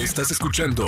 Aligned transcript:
Estás 0.00 0.30
escuchando 0.30 0.86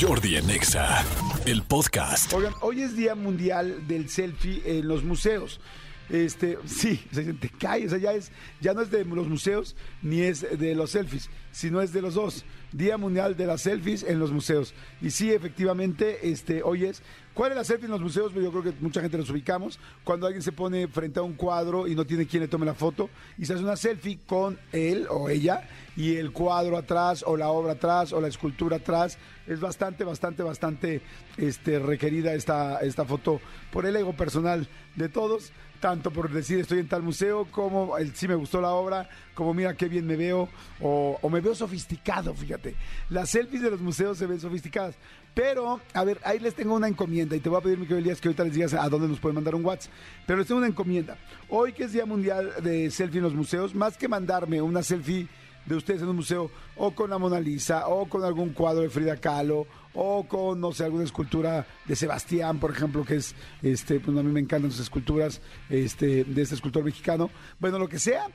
Jordi 0.00 0.36
en 0.36 0.48
Exa, 0.48 1.04
el 1.46 1.64
podcast. 1.64 2.32
Oigan, 2.32 2.54
hoy 2.60 2.82
es 2.82 2.94
Día 2.96 3.16
Mundial 3.16 3.88
del 3.88 4.08
Selfie 4.08 4.62
en 4.64 4.86
los 4.86 5.02
museos. 5.02 5.60
Este, 6.08 6.56
sí, 6.64 7.04
te 7.12 7.48
cae, 7.48 7.86
o 7.86 7.90
sea, 7.90 7.98
ya, 7.98 8.12
es, 8.12 8.30
ya 8.60 8.72
no 8.72 8.82
es 8.82 8.92
de 8.92 9.04
los 9.04 9.26
museos 9.26 9.74
ni 10.00 10.20
es 10.20 10.46
de 10.56 10.76
los 10.76 10.92
selfies, 10.92 11.28
sino 11.50 11.82
es 11.82 11.92
de 11.92 12.02
los 12.02 12.14
dos. 12.14 12.44
Día 12.72 12.96
Mundial 12.96 13.36
de 13.36 13.46
las 13.46 13.62
Selfies 13.62 14.02
en 14.02 14.18
los 14.18 14.32
museos. 14.32 14.74
Y 15.00 15.10
sí, 15.10 15.30
efectivamente, 15.30 16.30
este, 16.30 16.62
hoy 16.62 16.86
es. 16.86 17.02
¿Cuál 17.34 17.52
es 17.52 17.56
la 17.56 17.64
selfie 17.64 17.86
en 17.86 17.92
los 17.92 18.02
museos? 18.02 18.34
Yo 18.34 18.50
creo 18.50 18.62
que 18.62 18.74
mucha 18.80 19.00
gente 19.00 19.16
los 19.16 19.30
ubicamos. 19.30 19.80
Cuando 20.04 20.26
alguien 20.26 20.42
se 20.42 20.52
pone 20.52 20.86
frente 20.88 21.18
a 21.18 21.22
un 21.22 21.32
cuadro 21.32 21.86
y 21.88 21.94
no 21.94 22.04
tiene 22.04 22.26
quien 22.26 22.42
le 22.42 22.48
tome 22.48 22.66
la 22.66 22.74
foto 22.74 23.08
y 23.38 23.46
se 23.46 23.54
hace 23.54 23.62
una 23.62 23.76
selfie 23.76 24.20
con 24.26 24.58
él 24.70 25.06
o 25.08 25.30
ella 25.30 25.66
y 25.96 26.16
el 26.16 26.32
cuadro 26.32 26.76
atrás 26.76 27.24
o 27.26 27.38
la 27.38 27.48
obra 27.48 27.72
atrás 27.72 28.12
o 28.12 28.20
la 28.20 28.28
escultura 28.28 28.76
atrás. 28.76 29.16
Es 29.46 29.60
bastante, 29.60 30.04
bastante, 30.04 30.42
bastante 30.42 31.00
este, 31.38 31.78
requerida 31.78 32.34
esta, 32.34 32.80
esta 32.80 33.06
foto 33.06 33.40
por 33.72 33.86
el 33.86 33.96
ego 33.96 34.12
personal 34.12 34.68
de 34.96 35.08
todos 35.08 35.52
tanto 35.82 36.12
por 36.12 36.30
decir 36.30 36.60
estoy 36.60 36.78
en 36.78 36.86
tal 36.86 37.02
museo, 37.02 37.44
como 37.50 37.98
el, 37.98 38.14
sí 38.14 38.28
me 38.28 38.36
gustó 38.36 38.60
la 38.60 38.70
obra, 38.70 39.10
como 39.34 39.52
mira 39.52 39.74
qué 39.74 39.88
bien 39.88 40.06
me 40.06 40.14
veo, 40.14 40.48
o, 40.80 41.18
me 41.28 41.40
veo 41.40 41.56
sofisticado, 41.56 42.32
fíjate. 42.32 42.61
Las 43.10 43.30
selfies 43.30 43.62
de 43.62 43.70
los 43.70 43.80
museos 43.80 44.18
se 44.18 44.26
ven 44.26 44.40
sofisticadas. 44.40 44.94
Pero, 45.34 45.80
a 45.94 46.04
ver, 46.04 46.20
ahí 46.24 46.38
les 46.38 46.54
tengo 46.54 46.74
una 46.74 46.88
encomienda 46.88 47.34
y 47.34 47.40
te 47.40 47.48
voy 47.48 47.58
a 47.58 47.62
pedir, 47.62 47.78
mi 47.78 47.84
querido 47.84 48.00
Elías, 48.00 48.20
que 48.20 48.28
ahorita 48.28 48.44
les 48.44 48.54
digas 48.54 48.74
a 48.74 48.88
dónde 48.88 49.08
nos 49.08 49.18
pueden 49.18 49.36
mandar 49.36 49.54
un 49.54 49.64
WhatsApp. 49.64 49.92
Pero 50.26 50.38
les 50.38 50.46
tengo 50.46 50.58
una 50.58 50.68
encomienda. 50.68 51.16
Hoy 51.48 51.72
que 51.72 51.84
es 51.84 51.92
Día 51.92 52.04
Mundial 52.04 52.52
de 52.62 52.90
Selfie 52.90 53.18
en 53.18 53.24
los 53.24 53.34
museos, 53.34 53.74
más 53.74 53.96
que 53.96 54.08
mandarme 54.08 54.60
una 54.60 54.82
selfie 54.82 55.28
de 55.64 55.76
ustedes 55.76 56.02
en 56.02 56.08
un 56.08 56.16
museo, 56.16 56.50
o 56.76 56.90
con 56.90 57.10
la 57.10 57.18
Mona 57.18 57.40
Lisa, 57.40 57.86
o 57.86 58.08
con 58.08 58.24
algún 58.24 58.50
cuadro 58.50 58.82
de 58.82 58.90
Frida 58.90 59.16
Kahlo, 59.16 59.66
o 59.94 60.26
con, 60.26 60.60
no 60.60 60.72
sé, 60.72 60.84
alguna 60.84 61.04
escultura 61.04 61.66
de 61.86 61.96
Sebastián, 61.96 62.58
por 62.58 62.72
ejemplo, 62.72 63.04
que 63.04 63.16
es, 63.16 63.34
este, 63.62 64.00
pues 64.00 64.16
a 64.16 64.22
mí 64.22 64.32
me 64.32 64.40
encantan 64.40 64.70
sus 64.70 64.80
esculturas 64.80 65.40
este, 65.70 66.24
de 66.24 66.42
este 66.42 66.56
escultor 66.56 66.84
mexicano. 66.84 67.30
Bueno, 67.60 67.78
lo 67.78 67.88
que 67.88 67.98
sea, 67.98 68.26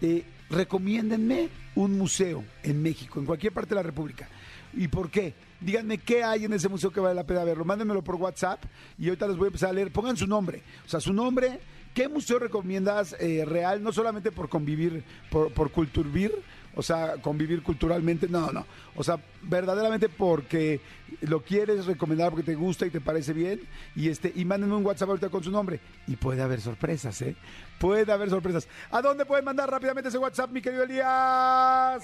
eh, 0.00 0.24
recomiéndenme 0.50 1.48
un 1.74 1.96
museo 1.96 2.44
en 2.62 2.82
México, 2.82 3.20
en 3.20 3.26
cualquier 3.26 3.52
parte 3.52 3.70
de 3.70 3.76
la 3.76 3.82
República. 3.82 4.28
¿Y 4.74 4.88
por 4.88 5.10
qué? 5.10 5.34
Díganme 5.60 5.98
qué 5.98 6.22
hay 6.22 6.44
en 6.44 6.52
ese 6.52 6.68
museo 6.68 6.90
que 6.90 7.00
vale 7.00 7.14
la 7.14 7.24
pena 7.24 7.44
verlo. 7.44 7.64
Mándenmelo 7.64 8.02
por 8.04 8.14
WhatsApp 8.16 8.64
y 8.98 9.08
ahorita 9.08 9.26
les 9.28 9.36
voy 9.36 9.46
a 9.46 9.48
empezar 9.48 9.70
a 9.70 9.72
leer. 9.72 9.90
Pongan 9.90 10.16
su 10.16 10.26
nombre. 10.26 10.62
O 10.84 10.88
sea, 10.88 11.00
su 11.00 11.12
nombre. 11.12 11.60
¿Qué 11.94 12.08
museo 12.08 12.38
recomiendas 12.38 13.16
eh, 13.18 13.44
real? 13.44 13.82
No 13.82 13.92
solamente 13.92 14.30
por 14.30 14.48
convivir, 14.48 15.02
por, 15.30 15.52
por 15.52 15.72
culturvir, 15.72 16.32
o 16.78 16.82
sea, 16.82 17.14
convivir 17.20 17.64
culturalmente, 17.64 18.28
no, 18.28 18.52
no. 18.52 18.64
O 18.94 19.02
sea, 19.02 19.18
verdaderamente 19.42 20.08
porque 20.08 20.80
lo 21.22 21.42
quieres 21.42 21.86
recomendar 21.86 22.30
porque 22.30 22.44
te 22.44 22.54
gusta 22.54 22.86
y 22.86 22.90
te 22.90 23.00
parece 23.00 23.32
bien. 23.32 23.60
Y 23.96 24.08
este, 24.08 24.32
y 24.32 24.44
mándenme 24.44 24.76
un 24.76 24.86
WhatsApp 24.86 25.08
ahorita 25.08 25.28
con 25.28 25.42
su 25.42 25.50
nombre. 25.50 25.80
Y 26.06 26.14
puede 26.14 26.40
haber 26.40 26.60
sorpresas, 26.60 27.20
¿eh? 27.22 27.34
Puede 27.80 28.12
haber 28.12 28.30
sorpresas. 28.30 28.68
¿A 28.92 29.02
dónde 29.02 29.26
pueden 29.26 29.44
mandar 29.44 29.68
rápidamente 29.68 30.08
ese 30.08 30.18
WhatsApp, 30.18 30.52
mi 30.52 30.62
querido 30.62 30.84
Elías? 30.84 32.00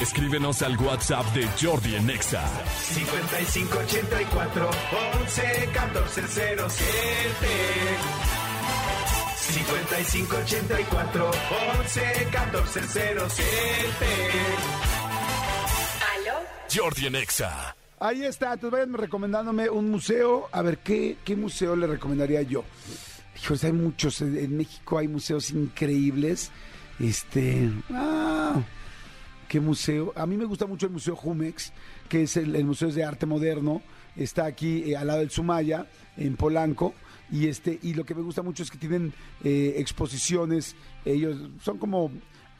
Escríbenos 0.00 0.62
al 0.62 0.78
WhatsApp 0.78 1.26
de 1.34 1.46
Jordi 1.60 1.96
en 1.96 2.08
Exa. 2.08 2.48
5584 2.94 4.70
11 5.20 5.68
14 5.74 6.22
07. 6.26 8.29
5584 9.50 11.30
11 11.80 12.28
14 12.30 12.80
07. 12.82 13.44
¿Aló? 16.14 16.34
Jordi 16.72 17.06
en 17.06 17.16
Exa. 17.16 17.74
Ahí 17.98 18.24
está, 18.24 18.52
entonces 18.52 18.78
vayan 18.78 18.94
recomendándome 18.94 19.68
un 19.68 19.90
museo. 19.90 20.48
A 20.52 20.62
ver, 20.62 20.78
¿qué, 20.78 21.16
qué 21.24 21.34
museo 21.34 21.74
le 21.74 21.86
recomendaría 21.88 22.42
yo? 22.42 22.64
Hijos, 23.42 23.64
hay 23.64 23.72
muchos. 23.72 24.20
En 24.20 24.56
México 24.56 24.98
hay 24.98 25.08
museos 25.08 25.50
increíbles. 25.50 26.50
Este. 27.00 27.70
Ah, 27.92 28.54
¿Qué 29.48 29.58
museo? 29.58 30.12
A 30.14 30.26
mí 30.26 30.36
me 30.36 30.44
gusta 30.44 30.66
mucho 30.66 30.86
el 30.86 30.92
Museo 30.92 31.16
Jumex, 31.16 31.72
que 32.08 32.22
es 32.22 32.36
el, 32.36 32.54
el 32.54 32.64
Museo 32.64 32.92
de 32.92 33.02
Arte 33.02 33.26
Moderno. 33.26 33.82
Está 34.14 34.44
aquí 34.44 34.92
eh, 34.92 34.96
al 34.96 35.08
lado 35.08 35.18
del 35.18 35.30
Sumaya, 35.30 35.86
en 36.16 36.36
Polanco. 36.36 36.94
Y, 37.32 37.46
este, 37.46 37.78
y 37.82 37.94
lo 37.94 38.04
que 38.04 38.14
me 38.14 38.22
gusta 38.22 38.42
mucho 38.42 38.62
es 38.62 38.70
que 38.70 38.78
tienen 38.78 39.12
eh, 39.44 39.74
exposiciones. 39.76 40.74
Ellos 41.04 41.36
son 41.62 41.78
como 41.78 42.10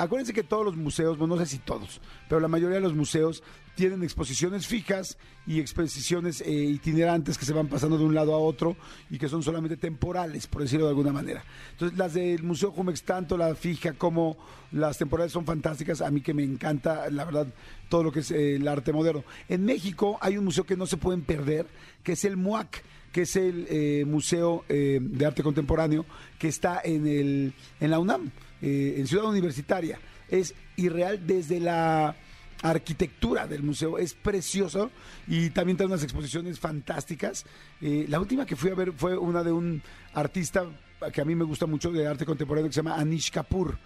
Acuérdense 0.01 0.33
que 0.33 0.43
todos 0.43 0.65
los 0.65 0.77
museos, 0.77 1.19
bueno, 1.19 1.37
no 1.37 1.45
sé 1.45 1.47
si 1.47 1.59
todos, 1.59 2.01
pero 2.27 2.41
la 2.41 2.49
mayoría 2.49 2.77
de 2.77 2.81
los 2.81 2.95
museos 2.95 3.43
tienen 3.75 4.03
exposiciones 4.03 4.67
fijas 4.67 5.19
y 5.47 5.61
exposiciones 5.61 6.41
eh, 6.41 6.51
itinerantes 6.51 7.37
que 7.37 7.45
se 7.45 7.53
van 7.53 7.67
pasando 7.67 7.99
de 7.99 8.05
un 8.05 8.15
lado 8.15 8.33
a 8.33 8.39
otro 8.39 8.79
y 9.11 9.19
que 9.19 9.29
son 9.29 9.43
solamente 9.43 9.77
temporales, 9.77 10.47
por 10.47 10.63
decirlo 10.63 10.87
de 10.87 10.93
alguna 10.93 11.13
manera. 11.13 11.45
Entonces, 11.73 11.99
las 11.99 12.15
del 12.15 12.43
Museo 12.45 12.73
Jumex, 12.73 13.03
tanto 13.03 13.37
la 13.37 13.55
fija 13.55 13.93
como 13.93 14.39
las 14.73 14.97
temporales 14.97 15.33
son 15.33 15.45
fantásticas. 15.45 16.01
A 16.01 16.11
mí 16.11 16.23
que 16.23 16.33
me 16.33 16.45
encanta, 16.45 17.11
la 17.11 17.27
verdad, 17.27 17.49
todo 17.91 18.03
lo 18.03 18.11
que 18.11 18.21
es 18.21 18.31
eh, 18.31 18.57
el 18.57 18.67
arte 18.69 18.95
moderno. 18.95 19.23
En 19.51 19.67
México 19.67 20.17
hay 20.23 20.39
un 20.39 20.47
museo 20.47 20.65
que 20.65 20.79
no 20.79 20.87
se 20.87 20.97
pueden 20.97 21.21
perder, 21.21 21.67
que 22.03 22.13
es 22.13 22.25
el 22.25 22.39
MUAC 22.39 22.83
que 23.13 23.23
es 23.23 23.37
el 23.37 23.67
eh, 23.69 24.05
Museo 24.07 24.65
eh, 24.69 24.99
de 25.01 25.27
Arte 25.27 25.43
Contemporáneo 25.43 26.07
que 26.39 26.49
está 26.49 26.81
en, 26.85 27.07
el, 27.07 27.53
en 27.81 27.91
la 27.91 27.99
UNAM, 27.99 28.31
eh, 28.63 28.95
en 28.99 29.07
Ciudad 29.07 29.27
Universitaria. 29.27 29.99
Es 30.29 30.55
irreal 30.77 31.27
desde 31.27 31.61
la 31.61 32.15
arquitectura 32.63 33.47
del 33.47 33.63
museo, 33.63 33.97
es 33.97 34.13
precioso 34.13 34.91
y 35.27 35.51
también 35.51 35.79
tiene 35.79 35.93
unas 35.93 36.05
exposiciones 36.05 36.61
fantásticas. 36.61 37.47
La 37.81 38.21
última 38.21 38.45
que 38.45 38.55
fui 38.55 38.71
a 38.71 38.75
ver 38.75 38.93
fue 38.93 39.17
una 39.17 39.43
de 39.43 39.51
un 39.51 39.83
artista 40.13 40.67
que 41.13 41.23
a 41.23 41.25
mí 41.25 41.35
me 41.35 41.45
gusta 41.45 41.65
mucho 41.65 41.91
de 41.91 42.07
arte 42.07 42.27
contemporáneo 42.27 42.69
que 42.69 42.75
se 42.75 42.83
llama 42.83 42.97
Anish 42.97 43.31
Kapoor. 43.31 43.79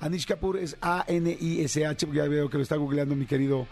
Anish 0.00 0.26
Kapoor 0.26 0.56
es 0.56 0.76
A-N-I-S-H, 0.80 2.06
ya 2.12 2.24
veo 2.24 2.48
que 2.48 2.56
lo 2.56 2.62
está 2.62 2.76
googleando 2.76 3.14
mi 3.14 3.26
querido 3.26 3.68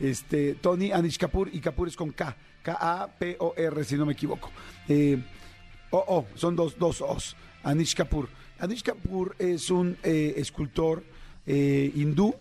este, 0.00 0.54
Tony 0.54 0.92
Anish 0.92 1.18
Kapoor 1.18 1.50
y 1.52 1.60
Kapoor 1.60 1.88
es 1.88 1.96
con 1.96 2.10
K. 2.12 2.36
K-A-P-O-R, 2.62 3.84
si 3.84 3.96
no 3.96 4.06
me 4.06 4.14
equivoco. 4.14 4.50
Eh, 4.88 5.22
o, 5.90 5.98
o, 5.98 6.26
son 6.34 6.56
dos, 6.56 6.78
dos 6.78 7.00
O's. 7.00 7.36
Anish 7.62 7.94
Kapoor. 7.94 8.28
Anish 8.58 8.82
Kapoor 8.82 9.36
es 9.38 9.70
un 9.70 9.96
eh, 10.02 10.34
escultor 10.36 11.02
eh, 11.46 11.92
hindú 11.94 12.34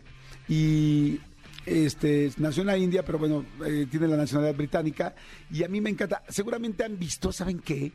y 0.47 1.19
este, 1.65 2.31
nació 2.37 2.61
en 2.61 2.67
la 2.67 2.77
India, 2.77 3.03
pero 3.03 3.17
bueno, 3.17 3.45
eh, 3.65 3.87
tiene 3.89 4.07
la 4.07 4.17
nacionalidad 4.17 4.55
británica. 4.55 5.15
Y 5.51 5.63
a 5.63 5.67
mí 5.67 5.81
me 5.81 5.89
encanta. 5.89 6.23
Seguramente 6.27 6.83
han 6.83 6.99
visto, 6.99 7.31
¿saben 7.31 7.59
qué? 7.59 7.91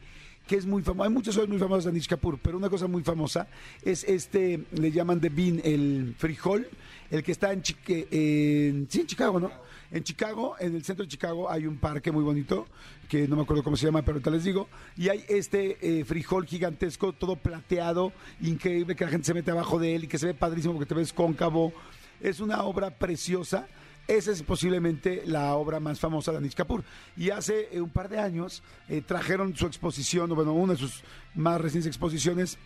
Que 0.49 0.57
es 0.57 0.67
muy 0.67 0.83
famoso. 0.83 1.05
Hay 1.05 1.15
muchos 1.15 1.49
muy 1.49 1.59
famosos 1.59 1.85
de 1.85 1.91
Anish 1.91 2.09
pero 2.43 2.57
una 2.57 2.69
cosa 2.69 2.89
muy 2.89 3.05
famosa 3.05 3.47
es 3.85 4.03
este, 4.03 4.65
le 4.73 4.91
llaman 4.91 5.21
de 5.21 5.29
bean, 5.29 5.61
el 5.63 6.15
frijol, 6.19 6.67
el 7.11 7.23
que 7.23 7.31
está 7.33 7.53
en, 7.53 7.63
Chique- 7.63 8.09
en, 8.11 8.89
sí, 8.91 9.03
en 9.03 9.07
Chicago, 9.07 9.39
¿no? 9.39 9.53
En 9.91 10.03
Chicago, 10.03 10.57
en 10.59 10.75
el 10.75 10.85
centro 10.85 11.05
de 11.05 11.09
Chicago, 11.09 11.51
hay 11.51 11.67
un 11.67 11.77
parque 11.79 12.11
muy 12.11 12.23
bonito, 12.23 12.67
que 13.09 13.27
no 13.29 13.37
me 13.37 13.43
acuerdo 13.43 13.63
cómo 13.63 13.77
se 13.77 13.87
llama, 13.87 14.03
pero 14.03 14.17
ahorita 14.17 14.31
les 14.31 14.45
digo, 14.45 14.69
y 14.97 15.09
hay 15.09 15.25
este 15.29 15.79
eh, 15.81 16.05
frijol 16.05 16.47
gigantesco, 16.47 17.13
todo 17.13 17.37
plateado, 17.37 18.13
increíble, 18.41 18.97
que 18.97 19.05
la 19.05 19.11
gente 19.11 19.27
se 19.27 19.35
mete 19.35 19.51
abajo 19.51 19.79
de 19.79 19.95
él 19.95 20.05
y 20.05 20.09
que 20.09 20.19
se 20.19 20.27
ve 20.27 20.35
padrísimo 20.35 20.75
porque 20.75 20.89
te 20.89 20.95
ves 20.95 21.13
cóncavo. 21.13 21.73
Es 22.21 22.41
una 22.41 22.65
obra 22.65 22.91
preciosa. 22.91 23.67
Esa 24.09 24.33
es 24.33 24.43
posiblemente 24.43 25.23
la 25.27 25.55
obra 25.55 25.81
más 25.81 26.01
famosa 26.01 26.33
de 26.33 26.39
Anish 26.39 26.55
Kapoor. 26.55 26.83
Y 27.15 27.29
hace 27.29 27.69
eh, 27.71 27.81
un 27.83 27.91
par 27.91 28.09
de 28.09 28.19
años 28.19 28.63
eh, 28.89 29.03
trajeron 29.07 29.55
su 29.55 29.67
exposición, 29.67 30.31
bueno, 30.35 30.55
una 30.55 30.73
de 30.73 30.79
sus 30.79 31.05
más 31.35 31.61
recientes 31.61 31.89
exposiciones 31.89 32.57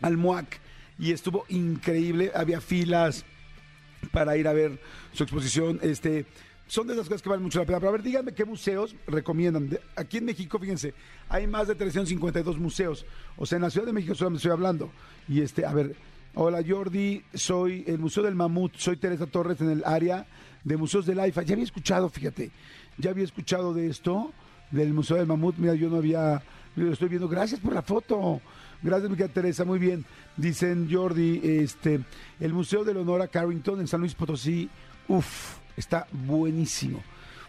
al 0.00 0.16
MUAC. 0.16 0.58
Y 0.98 1.12
estuvo 1.12 1.44
increíble. 1.50 2.32
Había 2.34 2.62
filas 2.62 3.26
para 4.10 4.38
ir 4.38 4.48
a 4.48 4.54
ver 4.54 4.80
su 5.12 5.22
exposición. 5.22 5.78
Este, 5.82 6.24
son 6.66 6.86
de 6.86 6.94
esas 6.94 7.08
cosas 7.08 7.20
que 7.20 7.28
valen 7.28 7.44
mucho 7.44 7.58
la 7.58 7.66
pena. 7.66 7.78
Pero 7.78 7.90
a 7.90 7.92
ver, 7.92 8.02
díganme 8.02 8.32
qué 8.32 8.46
museos 8.46 8.96
recomiendan. 9.06 9.78
Aquí 9.96 10.16
en 10.16 10.24
México, 10.24 10.58
fíjense, 10.58 10.94
hay 11.28 11.46
más 11.46 11.68
de 11.68 11.74
352 11.74 12.58
museos. 12.58 13.04
O 13.36 13.44
sea, 13.44 13.56
en 13.56 13.62
la 13.62 13.70
Ciudad 13.70 13.86
de 13.86 13.92
México 13.92 14.14
solamente 14.14 14.38
estoy 14.38 14.52
hablando. 14.52 14.90
Y 15.28 15.42
este, 15.42 15.66
a 15.66 15.74
ver, 15.74 15.94
hola 16.34 16.62
Jordi, 16.66 17.22
soy 17.34 17.84
el 17.86 17.98
Museo 17.98 18.22
del 18.22 18.34
Mamut, 18.34 18.76
soy 18.76 18.96
Teresa 18.96 19.26
Torres 19.26 19.60
en 19.60 19.70
el 19.70 19.82
área 19.84 20.26
de 20.64 20.76
museos 20.76 21.06
del 21.06 21.20
AIFA. 21.20 21.42
Ya 21.42 21.54
había 21.54 21.64
escuchado, 21.64 22.08
fíjate, 22.08 22.50
ya 22.98 23.10
había 23.10 23.24
escuchado 23.24 23.74
de 23.74 23.88
esto, 23.88 24.32
del 24.70 24.92
Museo 24.92 25.16
del 25.16 25.26
Mamut. 25.26 25.56
Mira, 25.58 25.74
yo 25.74 25.88
no 25.88 25.96
había, 25.96 26.42
lo 26.76 26.92
estoy 26.92 27.08
viendo. 27.08 27.28
Gracias 27.28 27.60
por 27.60 27.72
la 27.72 27.82
foto. 27.82 28.40
Gracias, 28.82 29.10
mi 29.10 29.16
querida 29.16 29.34
Teresa, 29.34 29.64
muy 29.64 29.78
bien. 29.78 30.04
Dicen 30.36 30.88
Jordi, 30.90 31.40
este, 31.42 32.00
el 32.40 32.52
Museo 32.52 32.82
del 32.82 32.96
Honor 32.96 33.22
a 33.22 33.28
Carrington 33.28 33.80
en 33.80 33.86
San 33.86 34.00
Luis 34.00 34.14
Potosí, 34.14 34.70
uff, 35.08 35.58
está 35.76 36.06
buenísimo. 36.12 37.02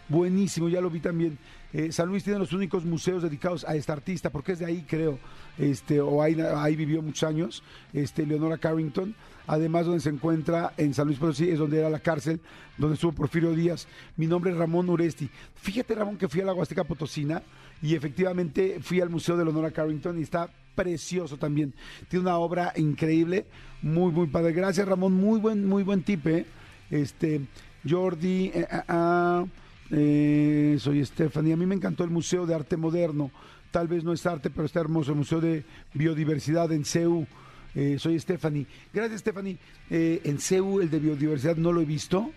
Buenísimo, 0.08 0.68
ya 0.68 0.80
lo 0.80 0.90
vi 0.90 1.00
también. 1.00 1.38
Eh, 1.72 1.90
San 1.90 2.08
Luis 2.08 2.22
tiene 2.22 2.38
los 2.38 2.52
únicos 2.52 2.84
museos 2.84 3.22
dedicados 3.22 3.64
a 3.64 3.74
esta 3.74 3.94
artista, 3.94 4.30
porque 4.30 4.52
es 4.52 4.58
de 4.58 4.66
ahí, 4.66 4.84
creo, 4.86 5.18
este, 5.58 6.00
o 6.00 6.22
ahí, 6.22 6.76
vivió 6.76 7.00
muchos 7.02 7.28
años, 7.28 7.62
este, 7.92 8.26
Leonora 8.26 8.58
Carrington. 8.58 9.14
Además, 9.46 9.86
donde 9.86 10.00
se 10.00 10.10
encuentra 10.10 10.72
en 10.76 10.94
San 10.94 11.06
Luis 11.06 11.18
Potosí, 11.18 11.48
es 11.48 11.58
donde 11.58 11.80
era 11.80 11.90
la 11.90 11.98
cárcel, 11.98 12.40
donde 12.78 12.94
estuvo 12.94 13.12
Porfirio 13.12 13.52
Díaz. 13.52 13.88
Mi 14.16 14.26
nombre 14.26 14.52
es 14.52 14.56
Ramón 14.56 14.88
Uresti. 14.88 15.28
Fíjate, 15.56 15.94
Ramón, 15.94 16.16
que 16.16 16.28
fui 16.28 16.40
a 16.40 16.44
la 16.44 16.54
Huasteca 16.54 16.84
Potosina 16.84 17.42
y 17.80 17.96
efectivamente 17.96 18.78
fui 18.80 19.00
al 19.00 19.10
Museo 19.10 19.36
de 19.36 19.44
Leonora 19.44 19.72
Carrington 19.72 20.18
y 20.18 20.22
está 20.22 20.48
precioso 20.74 21.36
también. 21.36 21.74
Tiene 22.08 22.22
una 22.22 22.38
obra 22.38 22.72
increíble, 22.76 23.46
muy, 23.82 24.12
muy 24.12 24.28
padre. 24.28 24.52
Gracias, 24.52 24.86
Ramón, 24.86 25.14
muy 25.14 25.40
buen, 25.40 25.66
muy 25.66 25.82
buen 25.82 26.02
tipe. 26.02 26.46
Este, 26.90 27.40
Jordi, 27.88 28.52
eh, 28.54 28.66
ah, 28.70 28.84
ah, 28.88 29.44
eh, 29.92 30.76
soy 30.80 31.04
Stephanie. 31.04 31.52
A 31.52 31.56
mí 31.56 31.66
me 31.66 31.74
encantó 31.74 32.02
el 32.02 32.10
Museo 32.10 32.46
de 32.46 32.54
Arte 32.54 32.76
Moderno. 32.76 33.30
Tal 33.70 33.88
vez 33.88 34.02
no 34.04 34.12
es 34.12 34.24
arte, 34.26 34.50
pero 34.50 34.64
está 34.64 34.80
hermoso. 34.80 35.12
El 35.12 35.18
Museo 35.18 35.40
de 35.40 35.64
Biodiversidad 35.92 36.72
en 36.72 36.84
CEU. 36.84 37.26
Eh, 37.74 37.96
soy 37.98 38.18
Stephanie. 38.18 38.66
Gracias, 38.92 39.20
Stephanie. 39.20 39.58
Eh, 39.90 40.22
en 40.24 40.38
CEU, 40.38 40.80
el 40.80 40.90
de 40.90 40.98
biodiversidad, 40.98 41.56
no 41.56 41.72
lo 41.72 41.80
he 41.80 41.84
visto, 41.84 42.30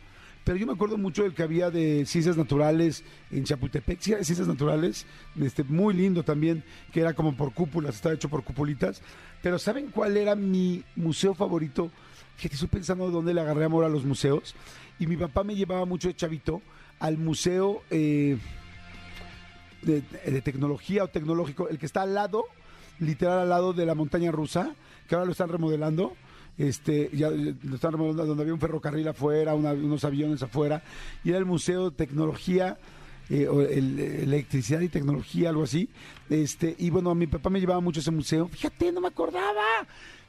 pero 0.45 0.57
yo 0.57 0.65
me 0.65 0.73
acuerdo 0.73 0.97
mucho 0.97 1.23
del 1.23 1.33
que 1.33 1.43
había 1.43 1.69
de 1.71 2.05
ciencias 2.05 2.37
naturales 2.37 3.03
en 3.31 3.43
Chapultepec, 3.43 3.99
sí, 3.99 4.11
de 4.11 4.23
ciencias 4.23 4.47
naturales, 4.47 5.05
este, 5.41 5.63
muy 5.63 5.93
lindo 5.93 6.23
también, 6.23 6.63
que 6.93 7.01
era 7.01 7.13
como 7.13 7.35
por 7.35 7.53
cúpulas, 7.53 7.95
estaba 7.95 8.15
hecho 8.15 8.29
por 8.29 8.43
cupulitas. 8.43 9.01
Pero 9.41 9.59
¿saben 9.59 9.87
cuál 9.91 10.15
era 10.17 10.35
mi 10.35 10.83
museo 10.95 11.33
favorito? 11.33 11.91
Fíjate, 12.37 12.55
estoy 12.55 12.67
pensando 12.69 13.05
de 13.07 13.11
dónde 13.11 13.33
le 13.33 13.41
agarré 13.41 13.65
amor 13.65 13.85
a 13.85 13.89
los 13.89 14.03
museos. 14.05 14.55
Y 14.99 15.07
mi 15.07 15.17
papá 15.17 15.43
me 15.43 15.55
llevaba 15.55 15.85
mucho 15.85 16.07
de 16.07 16.15
chavito 16.15 16.61
al 16.99 17.17
museo 17.17 17.81
eh, 17.89 18.37
de, 19.81 20.01
tecnología 20.41 21.03
o 21.03 21.07
tecnológico, 21.07 21.69
el 21.69 21.77
que 21.77 21.85
está 21.85 22.01
al 22.01 22.13
lado, 22.13 22.45
literal 22.99 23.39
al 23.39 23.49
lado 23.49 23.73
de 23.73 23.85
la 23.85 23.95
montaña 23.95 24.31
rusa, 24.31 24.73
que 25.07 25.15
ahora 25.15 25.25
lo 25.25 25.31
están 25.31 25.49
remodelando. 25.49 26.13
Este, 26.57 27.09
ya 27.11 27.29
lo 27.29 27.75
están 27.75 27.91
remodelando 27.91 28.27
donde 28.27 28.43
había 28.43 28.53
un 28.53 28.61
ferrocarril 28.61 29.07
afuera, 29.09 29.53
unos 29.53 30.03
aviones 30.05 30.41
afuera, 30.41 30.81
y 31.23 31.29
era 31.29 31.37
el 31.37 31.45
Museo 31.45 31.89
de 31.89 31.97
Tecnología, 31.97 32.77
eh, 33.29 33.47
o 33.47 33.61
el- 33.61 33.99
Electricidad 33.99 34.79
y 34.79 34.87
Tecnología, 34.87 35.49
algo 35.49 35.63
así. 35.63 35.89
Este, 36.29 36.73
y 36.79 36.89
bueno, 36.89 37.13
mi 37.13 37.27
papá 37.27 37.49
me 37.49 37.59
llevaba 37.59 37.81
mucho 37.81 37.99
a 37.99 38.01
ese 38.01 38.11
museo. 38.11 38.47
Fíjate, 38.47 38.91
no 38.93 39.01
me 39.01 39.09
acordaba. 39.09 39.63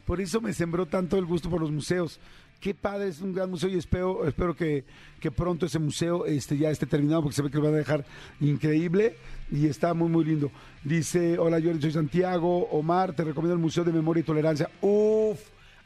Por 0.06 0.20
eso 0.20 0.40
me 0.40 0.52
sembró 0.52 0.86
tanto 0.86 1.18
el 1.18 1.26
gusto 1.26 1.50
por 1.50 1.60
los 1.60 1.72
museos. 1.72 2.20
Qué 2.60 2.74
padre, 2.74 3.08
es 3.08 3.20
un 3.20 3.34
gran 3.34 3.50
museo 3.50 3.68
y 3.68 3.76
espero, 3.76 4.26
espero 4.26 4.56
que, 4.56 4.84
que 5.20 5.30
pronto 5.30 5.66
ese 5.66 5.78
museo 5.78 6.24
este, 6.24 6.56
ya 6.56 6.70
esté 6.70 6.86
terminado 6.86 7.22
porque 7.22 7.36
se 7.36 7.42
ve 7.42 7.50
que 7.50 7.58
lo 7.58 7.64
van 7.64 7.74
a 7.74 7.78
dejar 7.78 8.06
increíble 8.40 9.16
y 9.50 9.66
está 9.66 9.92
muy, 9.94 10.08
muy 10.08 10.24
lindo. 10.24 10.50
Dice, 10.84 11.38
hola, 11.38 11.58
yo 11.58 11.78
soy 11.80 11.92
Santiago, 11.92 12.68
Omar, 12.70 13.14
te 13.14 13.24
recomiendo 13.24 13.54
el 13.54 13.60
Museo 13.60 13.84
de 13.84 13.92
Memoria 13.92 14.20
y 14.20 14.24
Tolerancia. 14.24 14.70
Uf, 14.80 15.40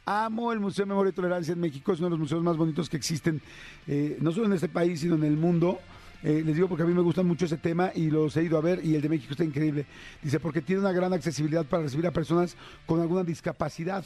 amo 0.05 0.53
el 0.53 0.61
Museo 0.61 0.85
de 0.85 0.91
Memoria 0.91 1.11
y 1.11 1.15
Tolerancia 1.15 1.53
en 1.53 1.61
México, 1.61 1.93
es 1.93 1.99
uno 1.99 2.09
de 2.09 2.11
los 2.11 2.21
museos 2.21 2.43
más 2.43 2.57
bonitos 2.57 2.89
que 2.89 2.99
existen, 2.99 3.41
eh, 3.87 4.19
no 4.21 4.31
solo 4.33 4.47
en 4.47 4.53
este 4.53 4.69
país, 4.69 5.01
sino 5.01 5.15
en 5.15 5.25
el 5.25 5.37
mundo. 5.37 5.81
Eh, 6.23 6.43
les 6.45 6.55
digo 6.55 6.69
porque 6.69 6.83
a 6.83 6.87
mí 6.87 6.93
me 6.93 7.01
gusta 7.01 7.23
mucho 7.23 7.47
ese 7.47 7.57
tema 7.57 7.93
y 7.95 8.11
los 8.11 8.37
he 8.37 8.43
ido 8.43 8.59
a 8.59 8.61
ver 8.61 8.85
y 8.85 8.95
el 8.95 9.01
de 9.01 9.09
México 9.09 9.33
está 9.33 9.45
increíble. 9.45 9.87
Dice, 10.23 10.39
porque 10.39 10.61
tiene 10.61 10.81
una 10.81 10.93
gran 10.93 11.13
accesibilidad 11.13 11.65
para 11.65 11.85
recibir 11.85 12.07
a 12.07 12.11
personas 12.11 12.57
con 12.87 13.01
alguna 13.01 13.25
discapacidad. 13.25 14.05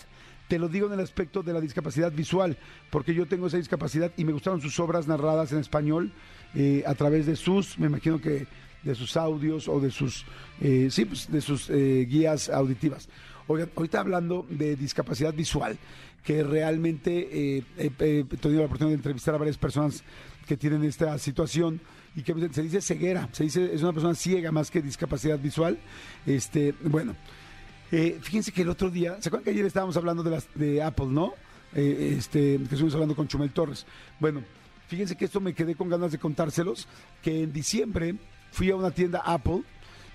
Te 0.48 0.58
lo 0.58 0.68
digo 0.68 0.86
en 0.86 0.92
el 0.92 1.00
aspecto 1.00 1.42
de 1.42 1.52
la 1.52 1.60
discapacidad 1.60 2.12
visual, 2.12 2.56
porque 2.90 3.14
yo 3.14 3.26
tengo 3.26 3.46
esa 3.46 3.56
discapacidad 3.56 4.12
y 4.16 4.24
me 4.24 4.32
gustaron 4.32 4.60
sus 4.60 4.78
obras 4.78 5.08
narradas 5.08 5.52
en 5.52 5.58
español 5.58 6.12
eh, 6.54 6.84
a 6.86 6.94
través 6.94 7.26
de 7.26 7.34
sus, 7.34 7.78
me 7.78 7.86
imagino 7.86 8.20
que 8.20 8.46
de 8.84 8.94
sus 8.94 9.16
audios 9.16 9.66
o 9.68 9.80
de 9.80 9.90
sus, 9.90 10.24
eh, 10.60 10.88
sí, 10.90 11.04
pues, 11.06 11.30
de 11.30 11.40
sus 11.40 11.70
eh, 11.70 12.06
guías 12.08 12.48
auditivas. 12.48 13.08
Oigan, 13.46 13.70
ahorita 13.74 14.00
hablando 14.00 14.46
de 14.48 14.76
discapacidad 14.76 15.34
visual, 15.34 15.76
que 16.22 16.42
realmente 16.42 17.56
eh, 17.58 17.62
he, 17.76 17.86
he 17.86 18.24
tenido 18.24 18.60
la 18.60 18.66
oportunidad 18.66 18.92
de 18.92 18.96
entrevistar 18.96 19.34
a 19.34 19.38
varias 19.38 19.58
personas 19.58 20.04
que 20.46 20.56
tienen 20.56 20.84
esta 20.84 21.18
situación 21.18 21.80
y 22.16 22.22
que 22.22 22.34
se 22.52 22.62
dice 22.62 22.80
ceguera, 22.80 23.28
se 23.32 23.44
dice 23.44 23.74
es 23.74 23.82
una 23.82 23.92
persona 23.92 24.14
ciega 24.14 24.52
más 24.52 24.70
que 24.70 24.80
discapacidad 24.80 25.38
visual. 25.38 25.78
Este, 26.26 26.74
bueno, 26.82 27.14
eh, 27.90 28.18
fíjense 28.20 28.52
que 28.52 28.62
el 28.62 28.68
otro 28.68 28.90
día, 28.90 29.20
¿se 29.20 29.28
acuerdan 29.28 29.44
que 29.44 29.50
ayer 29.50 29.66
estábamos 29.66 29.96
hablando 29.96 30.22
de 30.22 30.30
las 30.30 30.46
de 30.54 30.82
Apple, 30.82 31.06
no? 31.06 31.34
Eh, 31.74 32.14
este, 32.18 32.56
que 32.58 32.62
estuvimos 32.62 32.94
hablando 32.94 33.16
con 33.16 33.26
Chumel 33.26 33.50
Torres. 33.50 33.84
Bueno, 34.20 34.42
fíjense 34.86 35.16
que 35.16 35.24
esto 35.24 35.40
me 35.40 35.54
quedé 35.54 35.74
con 35.74 35.88
ganas 35.88 36.12
de 36.12 36.18
contárselos, 36.18 36.86
que 37.20 37.42
en 37.42 37.52
diciembre 37.52 38.14
fui 38.52 38.70
a 38.70 38.76
una 38.76 38.92
tienda 38.92 39.22
Apple 39.24 39.62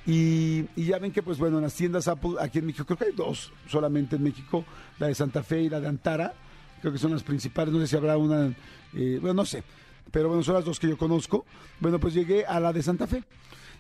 y, 0.06 0.66
ya 0.76 0.98
ven 0.98 1.12
que, 1.12 1.22
pues 1.22 1.38
bueno, 1.38 1.58
en 1.58 1.64
las 1.64 1.74
tiendas 1.74 2.08
Apple 2.08 2.32
aquí 2.40 2.60
en 2.60 2.66
México, 2.66 2.86
creo 2.86 2.98
que 2.98 3.06
hay 3.06 3.12
dos 3.12 3.52
solamente 3.68 4.16
en 4.16 4.24
México, 4.24 4.64
la 4.98 5.08
de 5.08 5.16
Santa 5.16 5.44
Fe 5.44 5.64
y 5.64 5.70
la 5.70 5.80
de 5.80 5.88
Antara, 5.88 6.34
creo 6.82 6.94
que 6.94 7.00
son 7.00 7.12
las 7.12 7.24
principales, 7.24 7.74
no 7.74 7.80
sé 7.82 7.88
si 7.88 7.96
habrá 7.98 8.18
una, 8.18 8.54
eh, 8.94 9.20
bueno, 9.22 9.36
no 9.36 9.46
sé, 9.46 9.64
pero 10.12 10.30
bueno, 10.30 10.44
son 10.44 10.56
las 10.56 10.66
dos 10.66 10.80
que 10.80 10.88
yo 10.88 10.98
conozco. 10.98 11.46
Bueno, 11.80 12.00
pues 12.00 12.14
llegué 12.14 12.46
a 12.46 12.60
la 12.60 12.74
de 12.74 12.84
Santa 12.84 13.08
Fe. 13.08 13.24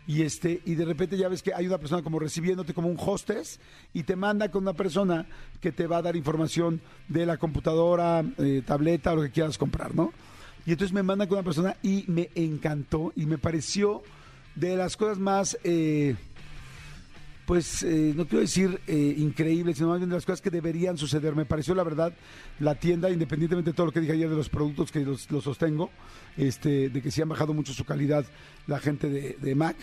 Y 0.07 0.23
este, 0.23 0.61
y 0.65 0.73
de 0.73 0.85
repente 0.85 1.17
ya 1.17 1.27
ves 1.27 1.43
que 1.43 1.53
hay 1.53 1.67
una 1.67 1.77
persona 1.77 2.01
como 2.01 2.17
recibiéndote 2.17 2.73
como 2.73 2.87
un 2.87 2.97
hostess 2.99 3.59
y 3.93 4.03
te 4.03 4.15
manda 4.15 4.49
con 4.49 4.63
una 4.63 4.73
persona 4.73 5.27
que 5.61 5.71
te 5.71 5.85
va 5.85 5.97
a 5.97 6.01
dar 6.01 6.15
información 6.15 6.81
de 7.07 7.27
la 7.27 7.37
computadora, 7.37 8.23
eh, 8.39 8.63
tableta 8.65 9.13
lo 9.13 9.21
que 9.21 9.29
quieras 9.29 9.59
comprar, 9.59 9.93
¿no? 9.93 10.11
Y 10.65 10.71
entonces 10.71 10.93
me 10.93 11.03
mandan 11.03 11.27
con 11.27 11.37
una 11.37 11.45
persona 11.45 11.77
y 11.83 12.05
me 12.07 12.29
encantó 12.33 13.13
y 13.15 13.27
me 13.27 13.37
pareció 13.37 14.01
de 14.55 14.75
las 14.75 14.97
cosas 14.97 15.19
más 15.19 15.57
eh, 15.63 16.15
pues 17.49 17.81
eh, 17.81 18.13
no 18.15 18.27
quiero 18.27 18.41
decir 18.41 18.79
eh, 18.85 19.15
increíble, 19.17 19.73
sino 19.73 19.87
más 19.87 19.97
bien 19.97 20.07
de 20.07 20.15
las 20.15 20.23
cosas 20.23 20.39
que 20.39 20.51
deberían 20.51 20.99
suceder. 20.99 21.35
Me 21.35 21.45
pareció, 21.45 21.73
la 21.73 21.83
verdad, 21.83 22.13
la 22.59 22.75
tienda, 22.75 23.09
independientemente 23.09 23.71
de 23.71 23.75
todo 23.75 23.87
lo 23.87 23.91
que 23.91 24.01
dije 24.01 24.13
ayer 24.13 24.29
de 24.29 24.35
los 24.35 24.49
productos 24.49 24.91
que 24.91 24.99
los, 24.99 25.31
los 25.31 25.45
sostengo, 25.45 25.89
este, 26.37 26.89
de 26.89 27.01
que 27.01 27.09
sí 27.09 27.23
han 27.23 27.29
bajado 27.29 27.55
mucho 27.55 27.73
su 27.73 27.85
calidad 27.85 28.23
la 28.67 28.77
gente 28.77 29.09
de, 29.09 29.35
de 29.41 29.55
Mac. 29.55 29.75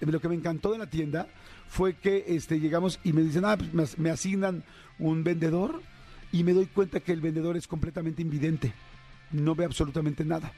Lo 0.00 0.18
que 0.18 0.30
me 0.30 0.34
encantó 0.34 0.72
de 0.72 0.78
la 0.78 0.88
tienda 0.88 1.28
fue 1.68 1.92
que 1.92 2.24
este, 2.26 2.58
llegamos 2.58 2.98
y 3.04 3.12
me 3.12 3.20
dicen, 3.20 3.44
ah, 3.44 3.58
pues 3.58 3.98
me, 3.98 4.04
me 4.04 4.10
asignan 4.10 4.64
un 4.98 5.22
vendedor 5.22 5.82
y 6.32 6.42
me 6.42 6.54
doy 6.54 6.68
cuenta 6.68 7.00
que 7.00 7.12
el 7.12 7.20
vendedor 7.20 7.54
es 7.58 7.66
completamente 7.66 8.22
invidente, 8.22 8.72
no 9.30 9.54
ve 9.54 9.66
absolutamente 9.66 10.24
nada. 10.24 10.54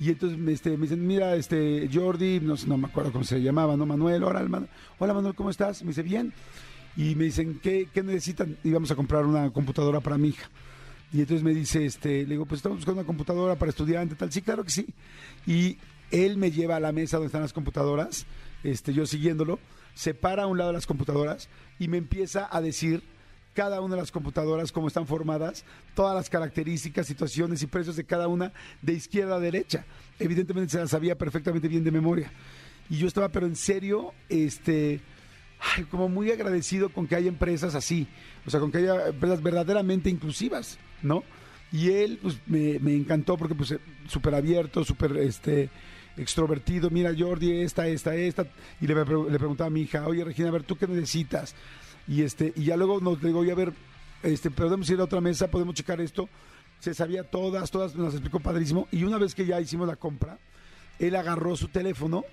Y 0.00 0.08
entonces 0.08 0.38
me, 0.38 0.52
este, 0.52 0.70
me 0.78 0.84
dicen, 0.84 1.06
mira, 1.06 1.36
este, 1.36 1.88
Jordi, 1.92 2.40
no, 2.40 2.54
no 2.66 2.78
me 2.78 2.88
acuerdo 2.88 3.12
cómo 3.12 3.22
se 3.24 3.40
llamaba, 3.42 3.76
¿no? 3.76 3.84
Manuel, 3.84 4.24
hola, 4.24 4.42
Man- 4.48 4.68
hola 4.98 5.12
Manuel, 5.12 5.34
¿cómo 5.34 5.50
estás? 5.50 5.82
Me 5.82 5.88
dice, 5.88 6.02
bien. 6.02 6.32
Y 6.96 7.14
me 7.14 7.24
dicen, 7.24 7.60
¿qué, 7.62 7.86
qué 7.92 8.02
necesitan? 8.02 8.56
Y 8.64 8.74
a 8.74 8.94
comprar 8.96 9.26
una 9.26 9.50
computadora 9.50 10.00
para 10.00 10.16
mi 10.16 10.28
hija. 10.28 10.48
Y 11.12 11.20
entonces 11.20 11.44
me 11.44 11.52
dice, 11.52 11.84
este, 11.84 12.22
le 12.22 12.30
digo, 12.30 12.46
pues 12.46 12.60
estamos 12.60 12.78
buscando 12.78 13.00
una 13.00 13.06
computadora 13.06 13.56
para 13.56 13.68
estudiante, 13.70 14.14
tal. 14.14 14.32
Sí, 14.32 14.40
claro 14.42 14.64
que 14.64 14.70
sí. 14.70 14.86
Y 15.46 15.76
él 16.10 16.36
me 16.38 16.50
lleva 16.50 16.76
a 16.76 16.80
la 16.80 16.92
mesa 16.92 17.18
donde 17.18 17.26
están 17.26 17.42
las 17.42 17.52
computadoras, 17.52 18.26
este, 18.64 18.92
yo 18.94 19.04
siguiéndolo, 19.06 19.58
se 19.94 20.14
para 20.14 20.44
a 20.44 20.46
un 20.46 20.56
lado 20.56 20.70
de 20.70 20.74
las 20.78 20.86
computadoras 20.86 21.48
y 21.78 21.88
me 21.88 21.98
empieza 21.98 22.48
a 22.50 22.60
decir 22.60 23.02
cada 23.60 23.82
una 23.82 23.94
de 23.94 24.00
las 24.00 24.10
computadoras, 24.10 24.72
cómo 24.72 24.88
están 24.88 25.06
formadas, 25.06 25.66
todas 25.94 26.14
las 26.14 26.30
características, 26.30 27.06
situaciones 27.06 27.62
y 27.62 27.66
precios 27.66 27.94
de 27.94 28.04
cada 28.04 28.26
una 28.26 28.54
de 28.80 28.94
izquierda 28.94 29.36
a 29.36 29.38
derecha. 29.38 29.84
Evidentemente 30.18 30.72
se 30.72 30.78
las 30.78 30.88
sabía 30.88 31.18
perfectamente 31.18 31.68
bien 31.68 31.84
de 31.84 31.90
memoria. 31.90 32.32
Y 32.88 32.96
yo 32.96 33.06
estaba, 33.06 33.28
pero 33.28 33.44
en 33.44 33.56
serio, 33.56 34.14
este, 34.30 35.02
ay, 35.76 35.84
como 35.84 36.08
muy 36.08 36.30
agradecido 36.30 36.88
con 36.88 37.06
que 37.06 37.16
haya 37.16 37.28
empresas 37.28 37.74
así, 37.74 38.08
o 38.46 38.50
sea, 38.50 38.60
con 38.60 38.72
que 38.72 38.78
haya 38.78 39.08
empresas 39.08 39.42
verdaderamente 39.42 40.08
inclusivas, 40.08 40.78
¿no? 41.02 41.22
Y 41.70 41.90
él, 41.90 42.18
pues, 42.22 42.38
me, 42.46 42.78
me 42.78 42.96
encantó 42.96 43.36
porque, 43.36 43.54
pues, 43.54 43.74
súper 44.08 44.36
abierto, 44.36 44.86
súper, 44.86 45.18
este, 45.18 45.68
extrovertido. 46.16 46.88
Mira, 46.88 47.12
Jordi, 47.16 47.60
esta, 47.60 47.86
esta, 47.88 48.14
esta. 48.14 48.46
Y 48.80 48.86
le, 48.86 48.94
le 48.94 49.38
preguntaba 49.38 49.66
a 49.66 49.70
mi 49.70 49.82
hija, 49.82 50.06
oye, 50.06 50.24
Regina, 50.24 50.48
a 50.48 50.52
ver, 50.52 50.62
¿tú 50.62 50.78
qué 50.78 50.86
necesitas? 50.86 51.54
Y 52.08 52.22
este, 52.22 52.52
y 52.56 52.64
ya 52.64 52.76
luego 52.76 53.00
nos 53.00 53.20
digo, 53.22 53.40
oye, 53.40 53.52
a 53.52 53.54
ver, 53.54 53.72
este, 54.22 54.50
podemos 54.50 54.88
ir 54.90 55.00
a 55.00 55.04
otra 55.04 55.20
mesa, 55.20 55.50
podemos 55.50 55.74
checar 55.74 56.00
esto. 56.00 56.28
Se 56.80 56.94
sabía 56.94 57.24
todas, 57.24 57.70
todas 57.70 57.94
nos 57.94 58.14
explicó 58.14 58.40
padrísimo. 58.40 58.88
Y 58.90 59.04
una 59.04 59.18
vez 59.18 59.34
que 59.34 59.46
ya 59.46 59.60
hicimos 59.60 59.86
la 59.86 59.96
compra, 59.96 60.38
él 60.98 61.14
agarró 61.16 61.56
su 61.56 61.68
teléfono 61.68 62.24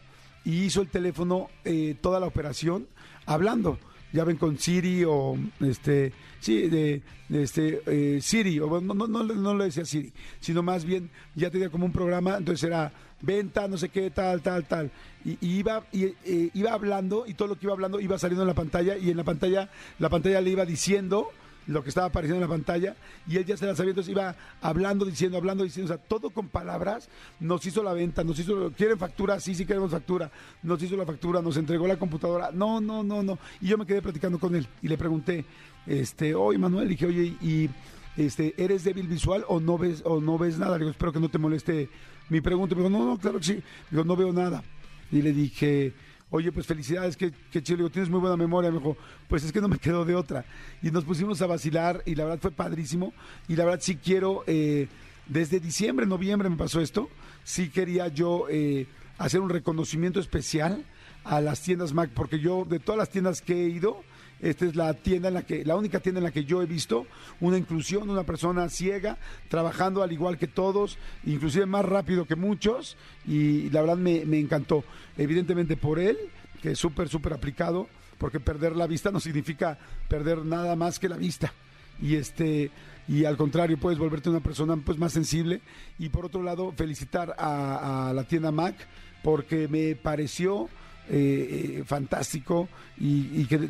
y 0.45 0.63
hizo 0.63 0.81
el 0.81 0.87
teléfono 0.87 1.49
eh, 1.65 1.95
toda 1.99 2.19
la 2.19 2.27
operación 2.27 2.87
hablando. 3.25 3.77
Ya 4.13 4.23
ven 4.23 4.37
con 4.37 4.57
Siri 4.57 5.03
o 5.05 5.37
este 5.59 6.13
sí 6.39 6.67
de, 6.69 7.01
este 7.29 7.81
eh, 7.85 8.21
Siri 8.21 8.59
o 8.59 8.79
no, 8.79 8.93
no, 8.93 9.07
no, 9.07 9.23
no 9.23 9.55
le 9.55 9.65
decía 9.65 9.85
Siri, 9.85 10.13
sino 10.39 10.63
más 10.63 10.85
bien 10.85 11.09
ya 11.35 11.49
tenía 11.49 11.69
como 11.69 11.85
un 11.85 11.91
programa, 11.91 12.37
entonces 12.37 12.63
era 12.63 12.91
venta, 13.21 13.67
no 13.67 13.77
sé 13.77 13.89
qué, 13.89 14.09
tal, 14.11 14.41
tal, 14.41 14.65
tal. 14.65 14.91
Y, 15.25 15.37
y 15.41 15.59
iba, 15.59 15.83
y, 15.91 16.05
eh, 16.05 16.49
iba 16.53 16.71
hablando 16.71 17.25
y 17.27 17.33
todo 17.33 17.49
lo 17.49 17.55
que 17.59 17.65
iba 17.65 17.73
hablando 17.73 17.99
iba 17.99 18.17
saliendo 18.17 18.43
en 18.43 18.47
la 18.47 18.53
pantalla 18.53 18.97
y 18.97 19.09
en 19.09 19.17
la 19.17 19.23
pantalla, 19.23 19.69
la 19.99 20.09
pantalla 20.09 20.41
le 20.41 20.51
iba 20.51 20.65
diciendo 20.65 21.29
lo 21.67 21.83
que 21.83 21.89
estaba 21.89 22.07
apareciendo 22.07 22.43
en 22.43 22.49
la 22.49 22.55
pantalla 22.55 22.95
y 23.27 23.37
él 23.37 23.45
ya 23.45 23.57
se 23.57 23.65
la 23.65 23.75
sabía, 23.75 23.91
entonces 23.91 24.11
iba 24.11 24.35
hablando, 24.61 25.05
diciendo, 25.05 25.37
hablando, 25.37 25.63
diciendo, 25.63 25.93
o 25.93 25.95
sea, 25.95 26.03
todo 26.03 26.29
con 26.29 26.47
palabras, 26.47 27.09
nos 27.39 27.65
hizo 27.65 27.83
la 27.83 27.93
venta, 27.93 28.23
nos 28.23 28.39
hizo, 28.39 28.71
¿quieren 28.71 28.97
factura? 28.97 29.39
Sí, 29.39 29.53
sí 29.53 29.65
queremos 29.65 29.91
factura, 29.91 30.31
nos 30.63 30.81
hizo 30.81 30.95
la 30.95 31.05
factura, 31.05 31.41
nos 31.41 31.57
entregó 31.57 31.87
la 31.87 31.97
computadora, 31.97 32.51
no, 32.53 32.79
no, 32.79 33.03
no, 33.03 33.21
no, 33.21 33.37
y 33.61 33.67
yo 33.67 33.77
me 33.77 33.85
quedé 33.85 34.01
platicando 34.01 34.39
con 34.39 34.55
él 34.55 34.67
y 34.81 34.87
le 34.87 34.97
pregunté, 34.97 35.45
este, 35.85 36.33
oye 36.33 36.57
Manuel, 36.57 36.87
dije, 36.87 37.05
oye, 37.05 37.35
y 37.41 37.69
este, 38.15 38.53
¿eres 38.57 38.83
débil 38.83 39.07
visual 39.07 39.43
o 39.47 39.59
no 39.59 39.77
ves, 39.77 40.01
o 40.05 40.21
no 40.21 40.37
ves 40.37 40.57
nada? 40.57 40.73
Le 40.73 40.79
digo, 40.79 40.91
espero 40.91 41.13
que 41.13 41.19
no 41.19 41.29
te 41.29 41.37
moleste 41.37 41.89
mi 42.29 42.41
pregunta, 42.41 42.75
me 42.75 42.81
dijo, 42.81 42.89
no, 42.89 43.05
no, 43.05 43.17
claro 43.17 43.39
que 43.39 43.45
sí, 43.45 43.63
digo, 43.91 44.03
no 44.05 44.15
veo 44.15 44.31
nada, 44.31 44.63
y 45.11 45.21
le 45.21 45.33
dije, 45.33 45.93
Oye, 46.29 46.51
pues 46.51 46.65
felicidades, 46.65 47.15
que, 47.15 47.31
que 47.51 47.63
chido. 47.63 47.77
Digo, 47.77 47.89
tienes 47.89 48.09
muy 48.09 48.19
buena 48.19 48.35
memoria. 48.35 48.69
Me 48.69 48.79
dijo, 48.79 48.97
pues 49.27 49.43
es 49.43 49.51
que 49.51 49.61
no 49.61 49.67
me 49.67 49.77
quedo 49.79 50.03
de 50.05 50.15
otra. 50.15 50.45
Y 50.81 50.91
nos 50.91 51.05
pusimos 51.05 51.41
a 51.41 51.47
vacilar 51.47 52.03
y 52.05 52.15
la 52.15 52.25
verdad 52.25 52.39
fue 52.41 52.51
padrísimo. 52.51 53.13
Y 53.47 53.55
la 53.55 53.65
verdad 53.65 53.79
sí 53.81 53.95
quiero, 53.95 54.43
eh, 54.47 54.87
desde 55.27 55.59
diciembre, 55.59 56.05
noviembre 56.05 56.49
me 56.49 56.57
pasó 56.57 56.81
esto. 56.81 57.09
Sí 57.43 57.69
quería 57.69 58.09
yo 58.09 58.45
eh, 58.49 58.87
hacer 59.17 59.39
un 59.39 59.49
reconocimiento 59.49 60.19
especial 60.19 60.83
a 61.23 61.41
las 61.41 61.61
tiendas 61.61 61.93
Mac, 61.93 62.09
porque 62.13 62.39
yo 62.39 62.65
de 62.65 62.79
todas 62.79 62.97
las 62.97 63.09
tiendas 63.09 63.41
que 63.41 63.65
he 63.65 63.69
ido, 63.69 64.01
esta 64.41 64.65
es 64.65 64.75
la 64.75 64.93
tienda 64.93 65.29
en 65.29 65.33
la 65.33 65.41
que, 65.43 65.65
la 65.65 65.75
única 65.75 65.99
tienda 65.99 66.19
en 66.19 66.25
la 66.25 66.31
que 66.31 66.45
yo 66.45 66.61
he 66.61 66.65
visto 66.65 67.07
una 67.39 67.57
inclusión, 67.57 68.09
una 68.09 68.23
persona 68.23 68.69
ciega, 68.69 69.17
trabajando 69.49 70.03
al 70.03 70.11
igual 70.11 70.37
que 70.37 70.47
todos, 70.47 70.97
inclusive 71.25 71.65
más 71.65 71.85
rápido 71.85 72.25
que 72.25 72.35
muchos, 72.35 72.97
y 73.25 73.69
la 73.71 73.81
verdad 73.81 73.97
me, 73.97 74.25
me 74.25 74.39
encantó. 74.39 74.83
Evidentemente 75.17 75.75
por 75.75 75.99
él, 75.99 76.17
que 76.61 76.71
es 76.71 76.79
súper, 76.79 77.09
súper 77.09 77.33
aplicado, 77.33 77.87
porque 78.17 78.39
perder 78.39 78.75
la 78.75 78.87
vista 78.87 79.11
no 79.11 79.19
significa 79.19 79.77
perder 80.07 80.45
nada 80.45 80.75
más 80.75 80.99
que 80.99 81.09
la 81.09 81.17
vista. 81.17 81.51
Y 81.99 82.15
este, 82.15 82.69
y 83.07 83.25
al 83.25 83.37
contrario, 83.37 83.77
puedes 83.77 83.97
volverte 83.97 84.29
una 84.29 84.39
persona 84.39 84.75
pues 84.77 84.97
más 84.97 85.13
sensible. 85.13 85.61
Y 85.97 86.09
por 86.09 86.25
otro 86.25 86.43
lado, 86.43 86.71
felicitar 86.73 87.35
a, 87.37 88.11
la 88.13 88.23
tienda 88.23 88.51
Mac, 88.51 88.75
porque 89.23 89.67
me 89.67 89.95
pareció 89.95 90.69
eh, 91.09 91.79
eh, 91.79 91.83
fantástico 91.85 92.67
y 92.99 93.45
que 93.45 93.69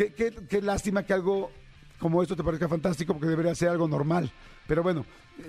Qué, 0.00 0.14
qué- 0.14 0.32
qué 0.48 0.62
lástima 0.62 1.02
que 1.02 1.12
algo 1.12 1.50
como 1.98 2.22
esto 2.22 2.34
te 2.34 2.42
parezca 2.42 2.66
fantástico 2.70 3.12
porque 3.12 3.28
debería 3.28 3.54
ser 3.54 3.68
algo 3.68 3.86
normal. 3.86 4.32
Pero 4.66 4.82
bueno, 4.82 5.04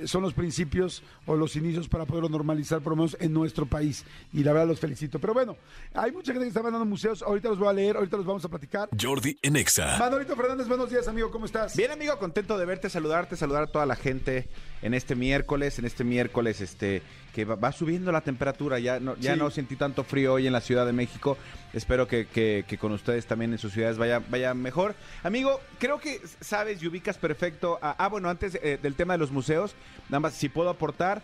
son 0.06 0.22
los 0.24 0.34
principios 0.34 1.04
o 1.26 1.36
los 1.36 1.56
inicios 1.56 1.88
para 1.88 2.06
poderlo 2.06 2.30
normalizar 2.30 2.82
por 2.82 2.92
lo 2.94 2.98
menos 2.98 3.18
en 3.20 3.34
nuestro 3.34 3.66
país. 3.66 4.04
Y 4.34 4.44
la 4.44 4.54
verdad 4.54 4.68
los 4.68 4.80
felicito. 4.80 5.20
Pero 5.20 5.34
bueno, 5.34 5.56
hay 5.94 6.12
mucha 6.12 6.32
gente 6.34 6.46
que 6.46 6.50
está 6.50 6.64
mandando 6.64 6.86
museos. 6.86 7.22
Ahorita 7.22 7.50
los 7.50 7.58
voy 7.60 7.68
a 7.70 7.74
leer, 7.74 7.96
ahorita 7.98 8.18
los 8.18 8.26
vamos 8.26 8.46
a 8.46 8.50
platicar. 8.50 8.90
Jordi 9.00 9.38
en 9.42 9.56
Exa. 9.56 9.98
Manolito 10.00 10.36
Fernández, 10.36 10.68
buenos 10.68 10.90
días, 10.90 11.08
amigo. 11.08 11.32
¿Cómo 11.32 11.46
estás? 11.46 11.76
Bien, 11.76 11.92
amigo, 11.92 12.18
contento 12.20 12.58
de 12.58 12.66
verte, 12.66 12.90
saludarte, 12.90 13.36
saludar 13.36 13.64
a 13.64 13.68
toda 13.68 13.86
la 13.86 13.96
gente 13.96 14.48
en 14.82 14.94
este 14.94 15.16
miércoles, 15.16 15.78
en 15.80 15.86
este 15.86 16.04
miércoles, 16.04 16.60
este, 16.60 17.04
que 17.36 17.46
va, 17.46 17.56
va 17.56 17.72
subiendo 17.72 18.12
la 18.12 18.22
temperatura, 18.22 18.80
ya 18.80 19.00
no, 19.00 19.16
ya 19.18 19.34
Sí. 19.34 19.40
no 19.40 19.52
sentí 19.52 19.76
tanto 19.76 20.04
frío 20.04 20.34
hoy 20.34 20.48
en 20.48 20.54
la 20.54 20.60
Ciudad 20.62 20.88
de 20.88 20.92
México, 20.92 21.38
espero 21.72 22.08
que, 22.08 22.26
que- 22.26 22.66
que 22.68 22.78
con 22.80 22.92
ustedes 22.92 23.28
también 23.28 23.52
en 23.52 23.60
sus 23.60 23.74
ciudades 23.74 24.00
vaya, 24.00 24.20
vaya 24.30 24.54
mejor. 24.56 24.96
Amigo, 25.24 25.62
creo 25.78 26.00
que 26.00 26.20
sabes 26.40 26.82
y 26.82 26.88
ubicas 26.88 27.20
perfecto, 27.20 27.78
a- 27.82 27.92
ah, 28.04 28.08
bueno, 28.10 28.28
antes 28.30 28.56
eh, 28.64 28.80
del 28.82 28.96
tema 28.96 29.14
de 29.14 29.20
los 29.20 29.30
museos, 29.32 29.76
nada 30.10 30.20
más, 30.22 30.34
si 30.34 30.50
puedo 30.50 30.70
aportar, 30.70 31.24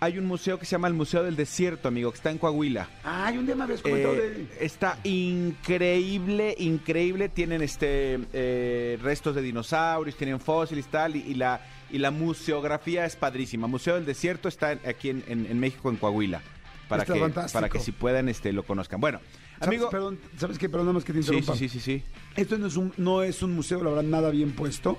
hay 0.00 0.18
un 0.18 0.26
museo 0.26 0.58
que 0.58 0.66
se 0.66 0.72
llama 0.72 0.88
el 0.88 0.94
Museo 0.94 1.22
del 1.22 1.36
Desierto, 1.36 1.86
amigo, 1.86 2.10
que 2.10 2.16
está 2.16 2.30
en 2.32 2.38
Coahuila. 2.38 2.88
Ay, 3.04 3.38
un 3.38 3.46
día 3.46 3.54
me 3.54 3.62
habías 3.64 3.82
comentado 3.82 4.14
Eh, 4.14 4.48
de. 4.58 4.64
Está 4.66 4.98
increíble, 5.04 6.54
increíble. 6.58 7.28
Tienen 7.28 7.62
este 7.62 8.18
eh, 8.32 8.98
restos 9.02 9.34
de 9.34 9.42
dinosaurios, 9.42 10.16
tienen 10.16 10.40
fósiles 10.40 10.86
tal, 10.86 11.16
y, 11.16 11.20
y 11.20 11.34
la 11.34 11.60
y 11.90 11.98
la 11.98 12.10
museografía 12.10 13.04
es 13.04 13.16
padrísima. 13.16 13.66
Museo 13.66 13.94
del 13.96 14.06
Desierto 14.06 14.48
está 14.48 14.70
aquí 14.86 15.10
en, 15.10 15.22
en- 15.28 15.46
en 15.46 15.60
México, 15.60 15.90
en 15.90 15.96
Coahuila, 15.96 16.40
para 16.88 17.02
Está 17.02 17.14
que 17.14 17.20
fantástico. 17.20 17.52
para 17.52 17.68
que 17.68 17.80
si 17.80 17.92
puedan 17.92 18.28
este 18.28 18.52
lo 18.52 18.64
conozcan. 18.64 18.98
Bueno, 19.00 19.20
¿Sabes, 19.58 19.68
amigo, 19.68 19.90
perdón, 19.90 20.18
¿sabes 20.38 20.58
qué? 20.58 20.68
Perdón, 20.68 20.86
nada 20.86 20.94
más 20.94 21.04
que 21.04 21.12
te 21.12 21.18
interrumpa. 21.20 21.52
sí, 21.54 21.68
sí, 21.68 21.80
sí, 21.80 21.98
sí. 21.98 22.02
Esto 22.34 22.56
no 22.58 22.66
es 22.66 22.76
un, 22.76 22.92
no 22.96 23.22
es 23.22 23.42
un 23.42 23.52
museo, 23.54 23.82
la 23.84 23.90
verdad, 23.90 24.04
nada 24.04 24.30
bien 24.30 24.52
puesto, 24.52 24.98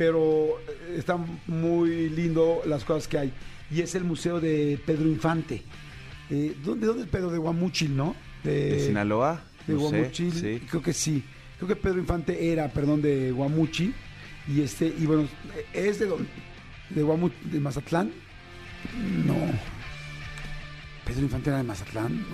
pero 0.00 0.58
eh, 0.66 0.94
está 0.96 1.18
muy 1.46 2.08
lindo 2.08 2.62
las 2.64 2.84
cosas 2.84 3.06
que 3.06 3.18
hay. 3.18 3.32
Y 3.70 3.82
es 3.82 3.94
el 3.94 4.02
museo 4.02 4.40
de 4.40 4.80
Pedro 4.86 5.06
Infante. 5.06 5.62
Eh, 6.30 6.56
¿dónde, 6.64 6.86
¿Dónde 6.86 7.02
es 7.02 7.08
Pedro? 7.10 7.30
De 7.30 7.36
Guamúchil, 7.36 7.94
¿no? 7.94 8.16
De 8.42 8.80
Sinaloa, 8.80 9.42
De 9.66 9.74
no 9.74 9.90
sé, 9.90 9.98
Guamúchil. 9.98 10.32
sí. 10.32 10.62
Creo 10.70 10.82
que 10.82 10.94
sí. 10.94 11.22
Creo 11.58 11.68
que 11.68 11.76
Pedro 11.76 11.98
Infante 11.98 12.50
era, 12.50 12.68
perdón, 12.68 13.02
de 13.02 13.30
Guamúchil. 13.30 13.94
Y 14.48 14.62
este, 14.62 14.86
y 14.86 15.04
bueno, 15.04 15.28
¿es 15.74 15.98
de 15.98 16.06
dónde? 16.06 16.30
¿De 17.52 17.60
Mazatlán? 17.60 18.10
No. 19.26 19.36
¿Pedro 21.04 21.20
Infante 21.20 21.50
era 21.50 21.58
de 21.58 21.64
Mazatlán? 21.64 22.24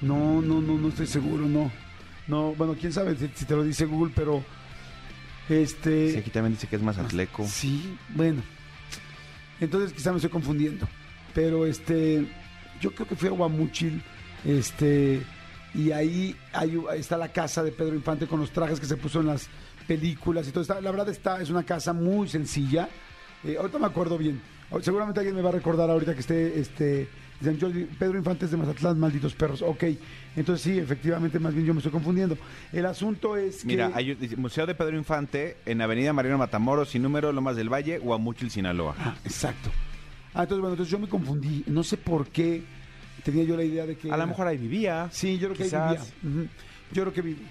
No. 0.00 0.40
No, 0.40 0.40
no, 0.40 0.60
no, 0.60 0.78
no 0.78 0.88
estoy 0.90 1.08
seguro, 1.08 1.48
no. 1.48 1.72
No, 2.28 2.54
bueno, 2.54 2.76
quién 2.80 2.92
sabe 2.92 3.16
si, 3.16 3.28
si 3.34 3.46
te 3.46 3.56
lo 3.56 3.64
dice 3.64 3.84
Google, 3.84 4.12
pero. 4.14 4.44
Este. 5.48 6.12
Sí, 6.12 6.18
aquí 6.18 6.30
también 6.30 6.54
dice 6.54 6.66
que 6.66 6.76
es 6.76 6.82
Mazatleco. 6.82 7.46
Sí, 7.46 7.96
bueno. 8.10 8.42
Entonces 9.60 9.92
quizá 9.92 10.10
me 10.10 10.16
estoy 10.16 10.30
confundiendo. 10.30 10.86
Pero 11.34 11.66
este, 11.66 12.26
yo 12.80 12.94
creo 12.94 13.08
que 13.08 13.16
fui 13.16 13.28
a 13.28 13.32
Guamúchil, 13.32 14.02
este, 14.44 15.20
y 15.74 15.90
ahí 15.90 16.36
hay, 16.52 16.80
está 16.96 17.16
la 17.16 17.28
casa 17.28 17.62
de 17.62 17.72
Pedro 17.72 17.94
Infante 17.94 18.26
con 18.26 18.38
los 18.40 18.52
trajes 18.52 18.78
que 18.78 18.86
se 18.86 18.96
puso 18.96 19.20
en 19.20 19.26
las 19.26 19.48
películas 19.86 20.46
y 20.46 20.52
todo. 20.52 20.62
Está, 20.62 20.80
la 20.80 20.90
verdad 20.90 21.08
está, 21.08 21.40
es 21.40 21.50
una 21.50 21.64
casa 21.64 21.92
muy 21.92 22.28
sencilla. 22.28 22.88
Eh, 23.42 23.56
ahorita 23.58 23.78
me 23.78 23.86
acuerdo 23.86 24.16
bien. 24.16 24.40
Seguramente 24.80 25.20
alguien 25.20 25.36
me 25.36 25.42
va 25.42 25.50
a 25.50 25.52
recordar 25.52 25.90
ahorita 25.90 26.14
que 26.14 26.20
esté, 26.20 26.58
este, 26.58 27.08
dicen, 27.40 27.58
"Jordi, 27.60 27.84
Pedro 27.98 28.18
Infante 28.18 28.44
es 28.44 28.50
de 28.50 28.56
Mazatlán, 28.56 28.98
malditos 28.98 29.34
perros. 29.34 29.62
Ok, 29.62 29.84
entonces 30.36 30.62
sí, 30.62 30.78
efectivamente, 30.78 31.38
más 31.38 31.54
bien 31.54 31.66
yo 31.66 31.74
me 31.74 31.78
estoy 31.78 31.92
confundiendo. 31.92 32.36
El 32.72 32.86
asunto 32.86 33.36
es 33.36 33.60
que... 33.62 33.66
Mira, 33.66 33.90
hay 33.94 34.12
un- 34.12 34.18
dice, 34.20 34.36
Museo 34.36 34.66
de 34.66 34.74
Pedro 34.74 34.96
Infante 34.96 35.56
en 35.66 35.80
Avenida 35.82 36.12
Mariano 36.12 36.38
Matamoros, 36.38 36.90
sin 36.90 37.02
número, 37.02 37.32
Lomas 37.32 37.56
del 37.56 37.72
Valle, 37.72 37.98
Guamúchil, 37.98 38.50
Sinaloa. 38.50 38.94
Ah, 38.98 39.14
exacto. 39.24 39.70
Ah, 40.34 40.42
entonces, 40.42 40.60
bueno, 40.60 40.74
entonces 40.74 40.90
yo 40.90 40.98
me 40.98 41.08
confundí. 41.08 41.62
No 41.68 41.84
sé 41.84 41.96
por 41.96 42.26
qué 42.28 42.62
tenía 43.22 43.44
yo 43.44 43.56
la 43.56 43.62
idea 43.64 43.86
de 43.86 43.96
que. 43.96 44.10
A 44.10 44.16
lo 44.16 44.26
mejor 44.26 44.46
ahí 44.48 44.56
vivía. 44.56 45.08
Sí, 45.12 45.38
yo 45.38 45.48
creo 45.48 45.56
que 45.56 45.62
ahí 45.64 45.68
quizás. 45.68 46.12
vivía. 46.22 46.40
Ujú. 46.42 46.48
Yo 46.92 47.02
creo 47.02 47.12
que 47.14 47.22
vivía. 47.22 47.46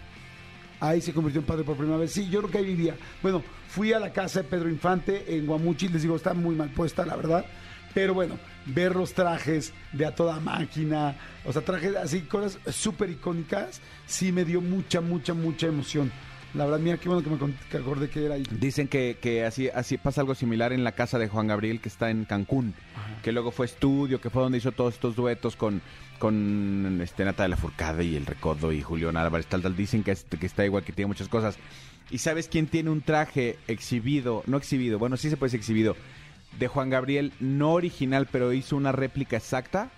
Ahí 0.81 0.99
se 0.99 1.13
convirtió 1.13 1.39
en 1.39 1.47
padre 1.47 1.63
por 1.63 1.77
primera 1.77 1.97
vez. 1.97 2.11
Sí, 2.11 2.29
yo 2.29 2.39
creo 2.39 2.51
que 2.51 2.57
ahí 2.57 2.65
vivía. 2.65 2.95
Bueno, 3.21 3.41
fui 3.69 3.93
a 3.93 3.99
la 3.99 4.11
casa 4.11 4.41
de 4.41 4.49
Pedro 4.49 4.69
Infante 4.69 5.23
en 5.33 5.45
Guamuchil. 5.45 5.93
Les 5.93 6.01
digo, 6.01 6.17
está 6.17 6.33
muy 6.33 6.55
mal 6.55 6.69
puesta, 6.71 7.05
la 7.05 7.15
verdad. 7.15 7.45
Pero 7.93 8.13
bueno, 8.13 8.38
ver 8.65 8.95
los 8.95 9.13
trajes 9.13 9.73
de 9.91 10.05
a 10.05 10.15
toda 10.15 10.39
máquina, 10.39 11.15
o 11.45 11.53
sea, 11.53 11.62
trajes 11.62 11.95
así, 11.95 12.21
cosas 12.21 12.57
súper 12.73 13.09
icónicas, 13.12 13.81
sí 14.07 14.31
me 14.31 14.45
dio 14.45 14.62
mucha, 14.62 15.00
mucha, 15.01 15.33
mucha 15.33 15.67
emoción. 15.67 16.12
La 16.55 16.65
verdad, 16.65 16.79
mira, 16.79 16.97
qué 16.97 17.09
bueno 17.09 17.23
que 17.23 17.29
me 17.45 17.53
que 17.71 17.77
acordé 17.77 18.09
que 18.09 18.25
era 18.25 18.35
ahí. 18.35 18.43
Dicen 18.51 18.88
que, 18.88 19.17
que 19.19 19.43
así, 19.43 19.69
así 19.69 19.97
pasa 19.97 20.21
algo 20.21 20.35
similar 20.35 20.71
en 20.71 20.83
la 20.83 20.91
casa 20.91 21.17
de 21.17 21.27
Juan 21.27 21.47
Gabriel, 21.47 21.79
que 21.81 21.89
está 21.89 22.12
en 22.12 22.25
Cancún, 22.25 22.75
que 23.23 23.31
luego 23.31 23.50
fue 23.51 23.65
estudio, 23.65 24.21
que 24.21 24.29
fue 24.29 24.43
donde 24.43 24.59
hizo 24.59 24.71
todos 24.71 24.93
estos 24.93 25.15
duetos 25.15 25.55
con, 25.55 25.81
con 26.19 27.00
este, 27.01 27.25
Nata 27.25 27.43
de 27.43 27.50
la 27.50 27.57
Furcada 27.57 28.03
y 28.03 28.15
El 28.15 28.25
Recodo 28.25 28.71
y 28.71 28.81
Julián 28.81 29.17
Álvarez, 29.17 29.47
tal, 29.47 29.62
tal. 29.62 29.75
Dicen 29.75 30.03
que, 30.03 30.12
es- 30.12 30.25
que 30.25 30.45
está 30.45 30.63
igual, 30.65 30.83
que 30.83 30.93
tiene 30.93 31.07
muchas 31.07 31.27
cosas. 31.27 31.57
¿Y 32.12 32.19
sabes 32.19 32.47
quién 32.47 32.67
tiene 32.67 32.89
un 32.91 33.01
traje 33.01 33.57
exhibido? 33.67 34.43
No 34.45 34.57
exhibido, 34.57 35.00
bueno, 35.00 35.17
sí 35.17 35.29
se 35.31 35.38
puede 35.38 35.47
decir 35.50 35.59
exhibido, 35.62 35.95
de 36.60 36.67
Juan 36.67 36.89
Gabriel, 36.89 37.33
no 37.39 37.74
original, 37.74 38.27
pero 38.31 38.53
hizo 38.53 38.75
una 38.75 38.91
réplica 38.91 39.38
exacta. 39.38 39.89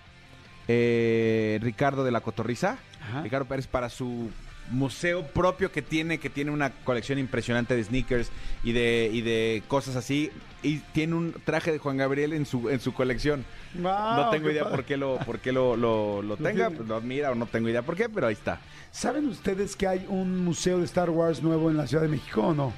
Eh, 0.68 1.58
Ricardo 1.62 2.04
de 2.04 2.10
la 2.10 2.20
Cotorriza. 2.20 2.78
Ajá. 3.00 3.22
Ricardo 3.22 3.46
Pérez 3.46 3.66
para 3.66 3.88
su 3.88 4.30
museo 4.70 5.24
propio 5.26 5.70
que 5.70 5.82
tiene, 5.82 6.18
que 6.18 6.30
tiene 6.30 6.50
una 6.50 6.70
colección 6.70 7.18
impresionante 7.18 7.76
de 7.76 7.84
sneakers 7.84 8.30
y 8.64 8.72
de, 8.72 9.10
y 9.12 9.20
de 9.22 9.62
cosas 9.68 9.96
así. 9.96 10.30
Y 10.62 10.78
tiene 10.92 11.14
un 11.14 11.34
traje 11.44 11.70
de 11.70 11.78
Juan 11.78 11.96
Gabriel 11.96 12.32
en 12.32 12.46
su, 12.46 12.68
en 12.68 12.80
su 12.80 12.92
colección. 12.92 13.44
No 13.74 14.30
tengo 14.30 14.46
qué 14.46 14.52
idea 14.52 14.64
padre. 14.64 14.76
por 14.76 14.84
qué 14.84 14.96
lo, 14.96 15.18
por 15.18 15.38
qué 15.38 15.52
lo, 15.52 15.76
lo, 15.76 16.22
lo 16.22 16.36
tenga, 16.36 16.68
tiene. 16.68 16.84
lo 16.84 16.96
admira 16.96 17.30
o 17.30 17.34
no 17.34 17.46
tengo 17.46 17.68
idea 17.68 17.82
por 17.82 17.94
qué, 17.94 18.08
pero 18.08 18.26
ahí 18.26 18.32
está. 18.32 18.60
¿Saben 18.90 19.28
ustedes 19.28 19.76
que 19.76 19.86
hay 19.86 20.06
un 20.08 20.44
museo 20.44 20.78
de 20.78 20.84
Star 20.86 21.10
Wars 21.10 21.42
nuevo 21.42 21.70
en 21.70 21.76
la 21.76 21.86
Ciudad 21.86 22.02
de 22.02 22.08
México 22.08 22.42
o 22.48 22.54
no? 22.54 22.72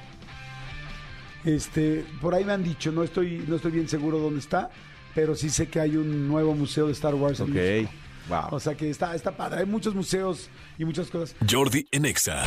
Este, 1.45 2.05
por 2.21 2.35
ahí 2.35 2.43
me 2.43 2.53
han 2.53 2.63
dicho, 2.63 2.91
no 2.91 3.03
estoy, 3.03 3.43
no 3.47 3.55
estoy 3.55 3.71
bien 3.71 3.87
seguro 3.87 4.19
dónde 4.19 4.39
está, 4.39 4.69
pero 5.15 5.35
sí 5.35 5.49
sé 5.49 5.67
que 5.67 5.79
hay 5.79 5.95
un 5.95 6.27
nuevo 6.27 6.53
museo 6.53 6.87
de 6.87 6.93
Star 6.93 7.15
Wars 7.15 7.39
en 7.39 7.53
México. 7.53 7.91
Wow. 8.27 8.49
O 8.51 8.59
sea 8.59 8.75
que 8.75 8.89
está, 8.89 9.15
está 9.15 9.35
padre. 9.35 9.61
Hay 9.61 9.65
muchos 9.65 9.95
museos 9.95 10.49
y 10.77 10.85
muchas 10.85 11.09
cosas. 11.09 11.35
Jordi 11.49 11.87
en 11.91 12.05
Exa. 12.05 12.43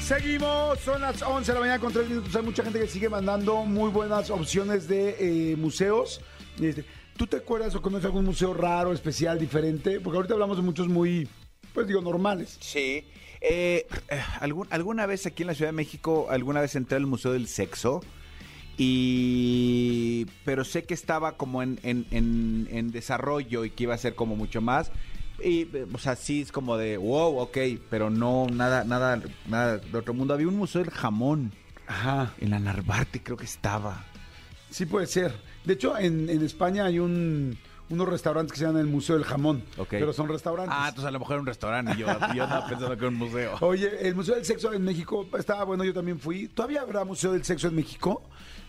Seguimos, 0.00 0.80
son 0.80 1.00
las 1.02 1.22
11 1.22 1.52
de 1.52 1.54
la 1.54 1.60
mañana 1.60 1.78
con 1.78 1.92
3 1.92 2.08
minutos. 2.08 2.34
Hay 2.34 2.42
mucha 2.42 2.64
gente 2.64 2.80
que 2.80 2.88
sigue 2.88 3.08
mandando 3.08 3.64
muy 3.64 3.90
buenas 3.90 4.28
opciones 4.30 4.88
de 4.88 5.52
eh, 5.52 5.56
museos. 5.56 6.20
Este, 6.60 6.84
¿Tú 7.16 7.28
te 7.28 7.36
acuerdas 7.36 7.76
o 7.76 7.82
conoces 7.82 8.06
algún 8.06 8.24
museo 8.24 8.52
raro, 8.52 8.92
especial, 8.92 9.38
diferente? 9.38 10.00
Porque 10.00 10.16
ahorita 10.16 10.34
hablamos 10.34 10.56
de 10.56 10.64
muchos 10.64 10.88
muy, 10.88 11.28
pues 11.72 11.86
digo, 11.86 12.00
normales. 12.00 12.56
Sí. 12.60 13.04
Eh, 13.40 13.86
algún- 14.40 14.66
alguna 14.70 15.06
vez 15.06 15.24
aquí 15.26 15.42
en 15.42 15.46
la 15.48 15.54
Ciudad 15.54 15.70
de 15.70 15.76
México, 15.76 16.26
alguna 16.30 16.60
vez 16.60 16.74
entré 16.76 16.96
al 16.96 17.06
Museo 17.06 17.32
del 17.32 17.46
Sexo 17.48 18.02
y 18.76 20.26
pero 20.44 20.64
sé 20.64 20.84
que 20.84 20.94
estaba 20.94 21.36
como 21.36 21.62
en, 21.62 21.78
en, 21.82 22.06
en- 22.10 22.68
en 22.70 22.90
desarrollo 22.90 23.64
y 23.64 23.70
que 23.70 23.84
iba 23.84 23.94
a 23.94 23.98
ser 23.98 24.14
como 24.14 24.36
mucho 24.36 24.60
más. 24.60 24.90
Y, 25.42 25.66
o 25.94 25.98
sea, 25.98 26.16
sí 26.16 26.42
es 26.42 26.52
como 26.52 26.76
de, 26.76 26.98
wow, 26.98 27.38
ok, 27.38 27.56
pero 27.88 28.10
no, 28.10 28.46
nada, 28.52 28.84
nada, 28.84 29.22
nada 29.48 29.78
de 29.78 29.98
otro 29.98 30.12
mundo. 30.12 30.34
Había 30.34 30.48
un 30.48 30.56
museo 30.56 30.82
del 30.82 30.90
jamón 30.90 31.52
Ajá. 31.86 32.34
en 32.40 32.50
la 32.50 32.58
Narvarte, 32.58 33.22
creo 33.22 33.38
que 33.38 33.46
estaba. 33.46 34.04
Sí 34.70 34.84
puede 34.84 35.06
ser. 35.06 35.32
De 35.64 35.74
hecho, 35.74 35.96
en, 35.96 36.28
en 36.28 36.44
España 36.44 36.84
hay 36.84 36.98
un, 36.98 37.56
unos 37.90 38.08
restaurantes 38.08 38.52
que 38.52 38.58
se 38.58 38.64
llaman 38.64 38.82
el 38.82 38.86
Museo 38.86 39.16
del 39.16 39.24
Jamón. 39.24 39.62
Pero 39.90 40.12
son 40.12 40.28
restaurantes. 40.28 40.74
Ah, 40.76 40.88
entonces 40.88 41.08
a 41.08 41.10
lo 41.10 41.18
mejor 41.18 41.34
era 41.34 41.40
un 41.40 41.46
restaurante 41.46 41.92
y 41.94 41.98
yo, 41.98 42.06
yo 42.34 42.44
estaba 42.44 42.66
pensando 42.66 42.96
que 42.96 43.04
era 43.04 43.08
un 43.08 43.16
museo. 43.16 43.56
Oye, 43.60 44.08
el 44.08 44.14
Museo 44.14 44.36
del 44.36 44.44
Sexo 44.44 44.72
en 44.72 44.82
México 44.82 45.26
estaba 45.38 45.64
bueno, 45.64 45.84
yo 45.84 45.92
también 45.92 46.18
fui. 46.18 46.48
¿Todavía 46.48 46.82
habrá 46.82 47.04
Museo 47.04 47.32
del 47.32 47.44
Sexo 47.44 47.68
en 47.68 47.74
México? 47.74 48.22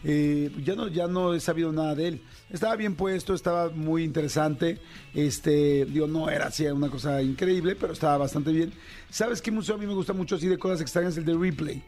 Eh, 0.04 0.52
ya 0.64 0.76
no, 0.76 0.88
ya 0.88 1.08
no 1.08 1.36
he 1.36 1.40
sabido 1.40 1.72
nada 1.72 1.94
de 1.94 2.08
él. 2.08 2.22
Estaba 2.50 2.76
bien 2.76 2.96
puesto, 2.96 3.34
estaba 3.36 3.70
muy 3.70 4.04
interesante. 4.04 4.80
Este, 5.14 5.86
digo, 5.86 6.08
no 6.08 6.30
era 6.30 6.48
así 6.48 6.66
una 6.66 6.90
cosa 6.90 7.22
increíble, 7.22 7.76
pero 7.76 7.94
estaba 7.94 8.18
bastante 8.18 8.52
bien. 8.52 8.74
¿Sabes 9.10 9.42
qué 9.42 9.52
museo 9.52 9.76
a 9.76 9.78
mí 9.78 9.86
me 9.86 9.94
gusta 9.94 10.14
mucho 10.14 10.36
así 10.36 10.48
de 10.48 10.58
cosas 10.58 10.82
extrañas? 10.82 11.16
El 11.18 11.26
de 11.26 11.36
Ripley. 11.36 11.84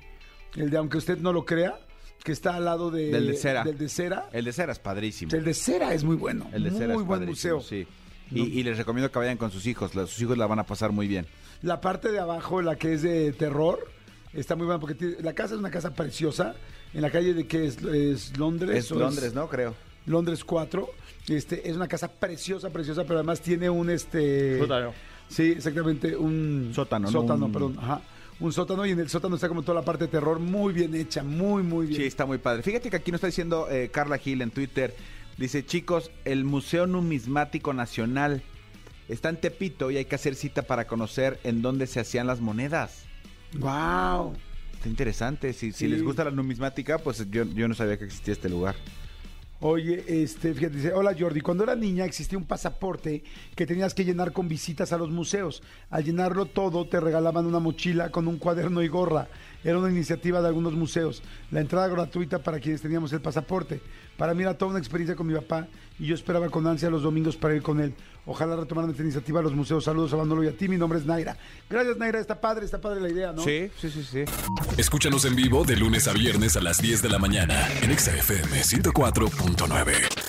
El 0.56 0.70
de, 0.70 0.78
aunque 0.78 0.98
usted 0.98 1.18
no 1.18 1.34
lo 1.34 1.46
crea, 1.46 1.80
que 2.24 2.32
está 2.32 2.56
al 2.56 2.66
lado 2.66 2.90
de, 2.90 3.12
Del 3.12 3.28
de 3.28 3.36
cera. 3.36 3.64
Del 3.64 3.78
de 3.78 3.90
cera. 3.90 4.30
El 4.32 4.46
de 4.46 4.54
cera 4.54 4.72
es 4.72 4.80
padrísimo. 4.80 5.32
El 5.36 5.44
de 5.44 5.54
cera 5.54 5.94
es 5.94 6.04
muy 6.04 6.16
bueno. 6.16 6.50
El 6.54 6.64
de 6.64 6.72
cera 6.72 6.94
muy 6.94 7.04
es 7.04 7.08
buen 7.08 7.26
museo. 7.26 7.62
Sí. 7.62 7.86
Y, 8.32 8.42
y 8.60 8.64
les 8.64 8.78
recomiendo 8.78 9.12
que 9.12 9.20
vayan 9.20 9.38
con 9.38 9.52
sus 9.52 9.66
hijos. 9.68 9.92
Sus 9.92 10.22
hijos 10.22 10.38
la 10.38 10.48
van 10.48 10.60
a 10.60 10.66
pasar 10.66 10.92
muy 10.92 11.08
bien. 11.08 11.26
La 11.62 11.82
parte 11.82 12.12
de 12.12 12.20
abajo, 12.20 12.62
la 12.62 12.78
que 12.78 12.94
es 12.94 13.02
de 13.02 13.32
terror, 13.34 13.80
está 14.34 14.56
muy 14.56 14.66
buena 14.66 14.80
porque 14.80 14.96
tiene- 14.96 15.16
la 15.22 15.34
casa 15.34 15.54
es 15.54 15.60
una 15.60 15.70
casa 15.72 15.94
preciosa. 15.94 16.56
En 16.94 17.02
la 17.02 17.10
calle 17.12 17.34
de 17.34 17.46
que 17.48 17.66
es, 17.68 17.78
es 17.84 18.38
Londres. 18.38 18.78
Es 18.86 18.92
o 18.92 18.96
Londres, 18.96 19.34
¿no? 19.34 19.48
Creo. 19.50 19.76
Londres 20.06 20.44
4. 20.44 20.88
Este, 21.28 21.70
es 21.70 21.76
una 21.76 21.88
casa 21.88 22.08
preciosa, 22.12 22.70
preciosa, 22.70 23.04
pero 23.04 23.16
además 23.16 23.42
tiene 23.42 23.70
un 23.70 23.90
este. 23.90 24.60
Sótano. 24.60 24.94
Sí, 25.28 25.54
exactamente, 25.58 26.16
un 26.16 26.72
Sótano, 26.74 27.06
¿no? 27.08 27.12
Sótano, 27.12 27.46
Un- 27.48 27.52
perdón. 27.52 27.78
Ajá. 27.80 28.02
Un 28.40 28.52
sótano 28.52 28.86
y 28.86 28.92
en 28.92 29.00
el 29.00 29.10
sótano 29.10 29.36
está 29.36 29.48
como 29.48 29.62
toda 29.62 29.76
la 29.80 29.86
parte 29.86 30.06
de 30.06 30.12
terror 30.12 30.40
muy 30.40 30.74
bien 30.74 30.96
hecha, 30.96 31.24
muy, 31.24 31.64
muy 31.64 31.88
bien. 31.88 32.02
Sí, 32.02 32.08
está 32.08 32.26
muy 32.26 32.40
padre. 32.40 32.64
Fíjate 32.64 32.90
que 32.90 32.96
aquí 32.98 33.12
nos 33.12 33.20
está 33.20 33.28
diciendo 33.28 33.68
eh, 33.70 33.90
Carla 33.92 34.18
Gil 34.18 34.42
en 34.42 34.52
Twitter. 34.52 34.96
Dice, 35.38 35.66
chicos, 35.66 36.12
el 36.26 36.44
Museo 36.44 36.88
Numismático 36.88 37.74
Nacional 37.74 38.44
está 39.08 39.30
en 39.30 39.38
Tepito 39.38 39.92
y 39.92 39.98
hay 39.98 40.06
que 40.06 40.16
hacer 40.16 40.36
cita 40.36 40.64
para 40.64 40.88
conocer 40.88 41.40
en 41.44 41.62
dónde 41.62 41.88
se 41.88 42.00
hacían 42.00 42.28
las 42.28 42.42
monedas. 42.42 43.06
¡Wow! 43.58 44.34
Está 44.74 44.90
interesante. 44.90 45.54
Si, 45.54 45.72
si 45.72 45.88
les 45.88 46.04
gusta 46.04 46.26
la 46.26 46.32
numismática, 46.32 46.98
pues 46.98 47.30
yo, 47.30 47.46
yo 47.46 47.68
no 47.68 47.74
sabía 47.74 47.98
que 47.98 48.06
existía 48.06 48.34
este 48.34 48.50
lugar. 48.50 48.76
Oye, 49.66 50.04
este, 50.10 50.54
fíjate, 50.54 50.76
dice, 50.76 50.92
hola 50.92 51.16
Jordi, 51.18 51.40
cuando 51.40 51.64
era 51.64 51.74
niña 51.74 52.04
existía 52.04 52.38
un 52.38 52.44
pasaporte 52.44 53.24
que 53.56 53.66
tenías 53.66 53.94
que 53.94 54.04
llenar 54.04 54.34
con 54.34 54.50
visitas 54.50 54.92
a 54.92 54.98
los 54.98 55.10
museos. 55.10 55.64
Al 55.90 56.04
llenarlo 56.04 56.48
todo 56.48 56.86
te 56.86 57.00
regalaban 57.00 57.46
una 57.46 57.60
mochila 57.60 58.12
con 58.12 58.28
un 58.28 58.40
cuaderno 58.40 58.82
y 58.82 58.90
gorra. 58.90 59.30
Era 59.64 59.78
una 59.80 59.90
iniciativa 59.90 60.42
de 60.42 60.50
algunos 60.50 60.74
museos. 60.74 61.24
La 61.50 61.62
entrada 61.62 61.88
gratuita 61.88 62.44
para 62.44 62.60
quienes 62.60 62.82
teníamos 62.82 63.14
el 63.14 63.22
pasaporte. 63.22 63.80
Para 64.18 64.34
mí 64.34 64.44
era 64.44 64.58
toda 64.58 64.72
una 64.72 64.80
experiencia 64.80 65.16
con 65.16 65.28
mi 65.28 65.34
papá 65.34 65.70
y 66.00 66.08
yo 66.08 66.16
esperaba 66.16 66.50
con 66.50 66.66
ansia 66.68 66.90
los 66.90 67.04
domingos 67.04 67.36
para 67.36 67.56
ir 67.56 67.62
con 67.62 67.80
él. 67.80 67.94
Ojalá 68.26 68.56
retomaran 68.56 68.92
esta 68.92 69.04
iniciativa 69.04 69.42
a 69.42 69.44
los 69.44 69.54
museos. 69.54 69.84
Saludos 69.84 70.14
a 70.14 70.18
Manolo 70.18 70.44
y 70.44 70.48
a 70.48 70.56
ti. 70.56 70.68
Mi 70.70 70.78
nombre 70.78 70.98
es 70.98 71.06
Naira. 71.06 71.38
Gracias, 71.70 71.98
Naira. 71.98 72.20
Está 72.20 72.40
padre, 72.40 72.66
está 72.66 72.80
padre 72.80 73.02
la 73.02 73.10
idea, 73.10 73.34
¿no? 73.34 73.44
Sí, 73.44 73.70
sí, 73.80 73.90
sí, 73.90 74.04
sí. 74.04 74.24
Escúchanos 74.78 75.26
en 75.26 75.36
vivo 75.36 75.66
de 75.66 75.76
lunes 75.76 76.08
a 76.08 76.14
viernes 76.14 76.56
a 76.56 76.62
las 76.62 76.82
10 76.82 77.02
de 77.02 77.10
la 77.10 77.20
mañana 77.20 77.68
en 77.82 77.92
Exa 77.92 78.16
FM 78.16 78.62
104.9. 78.62 80.23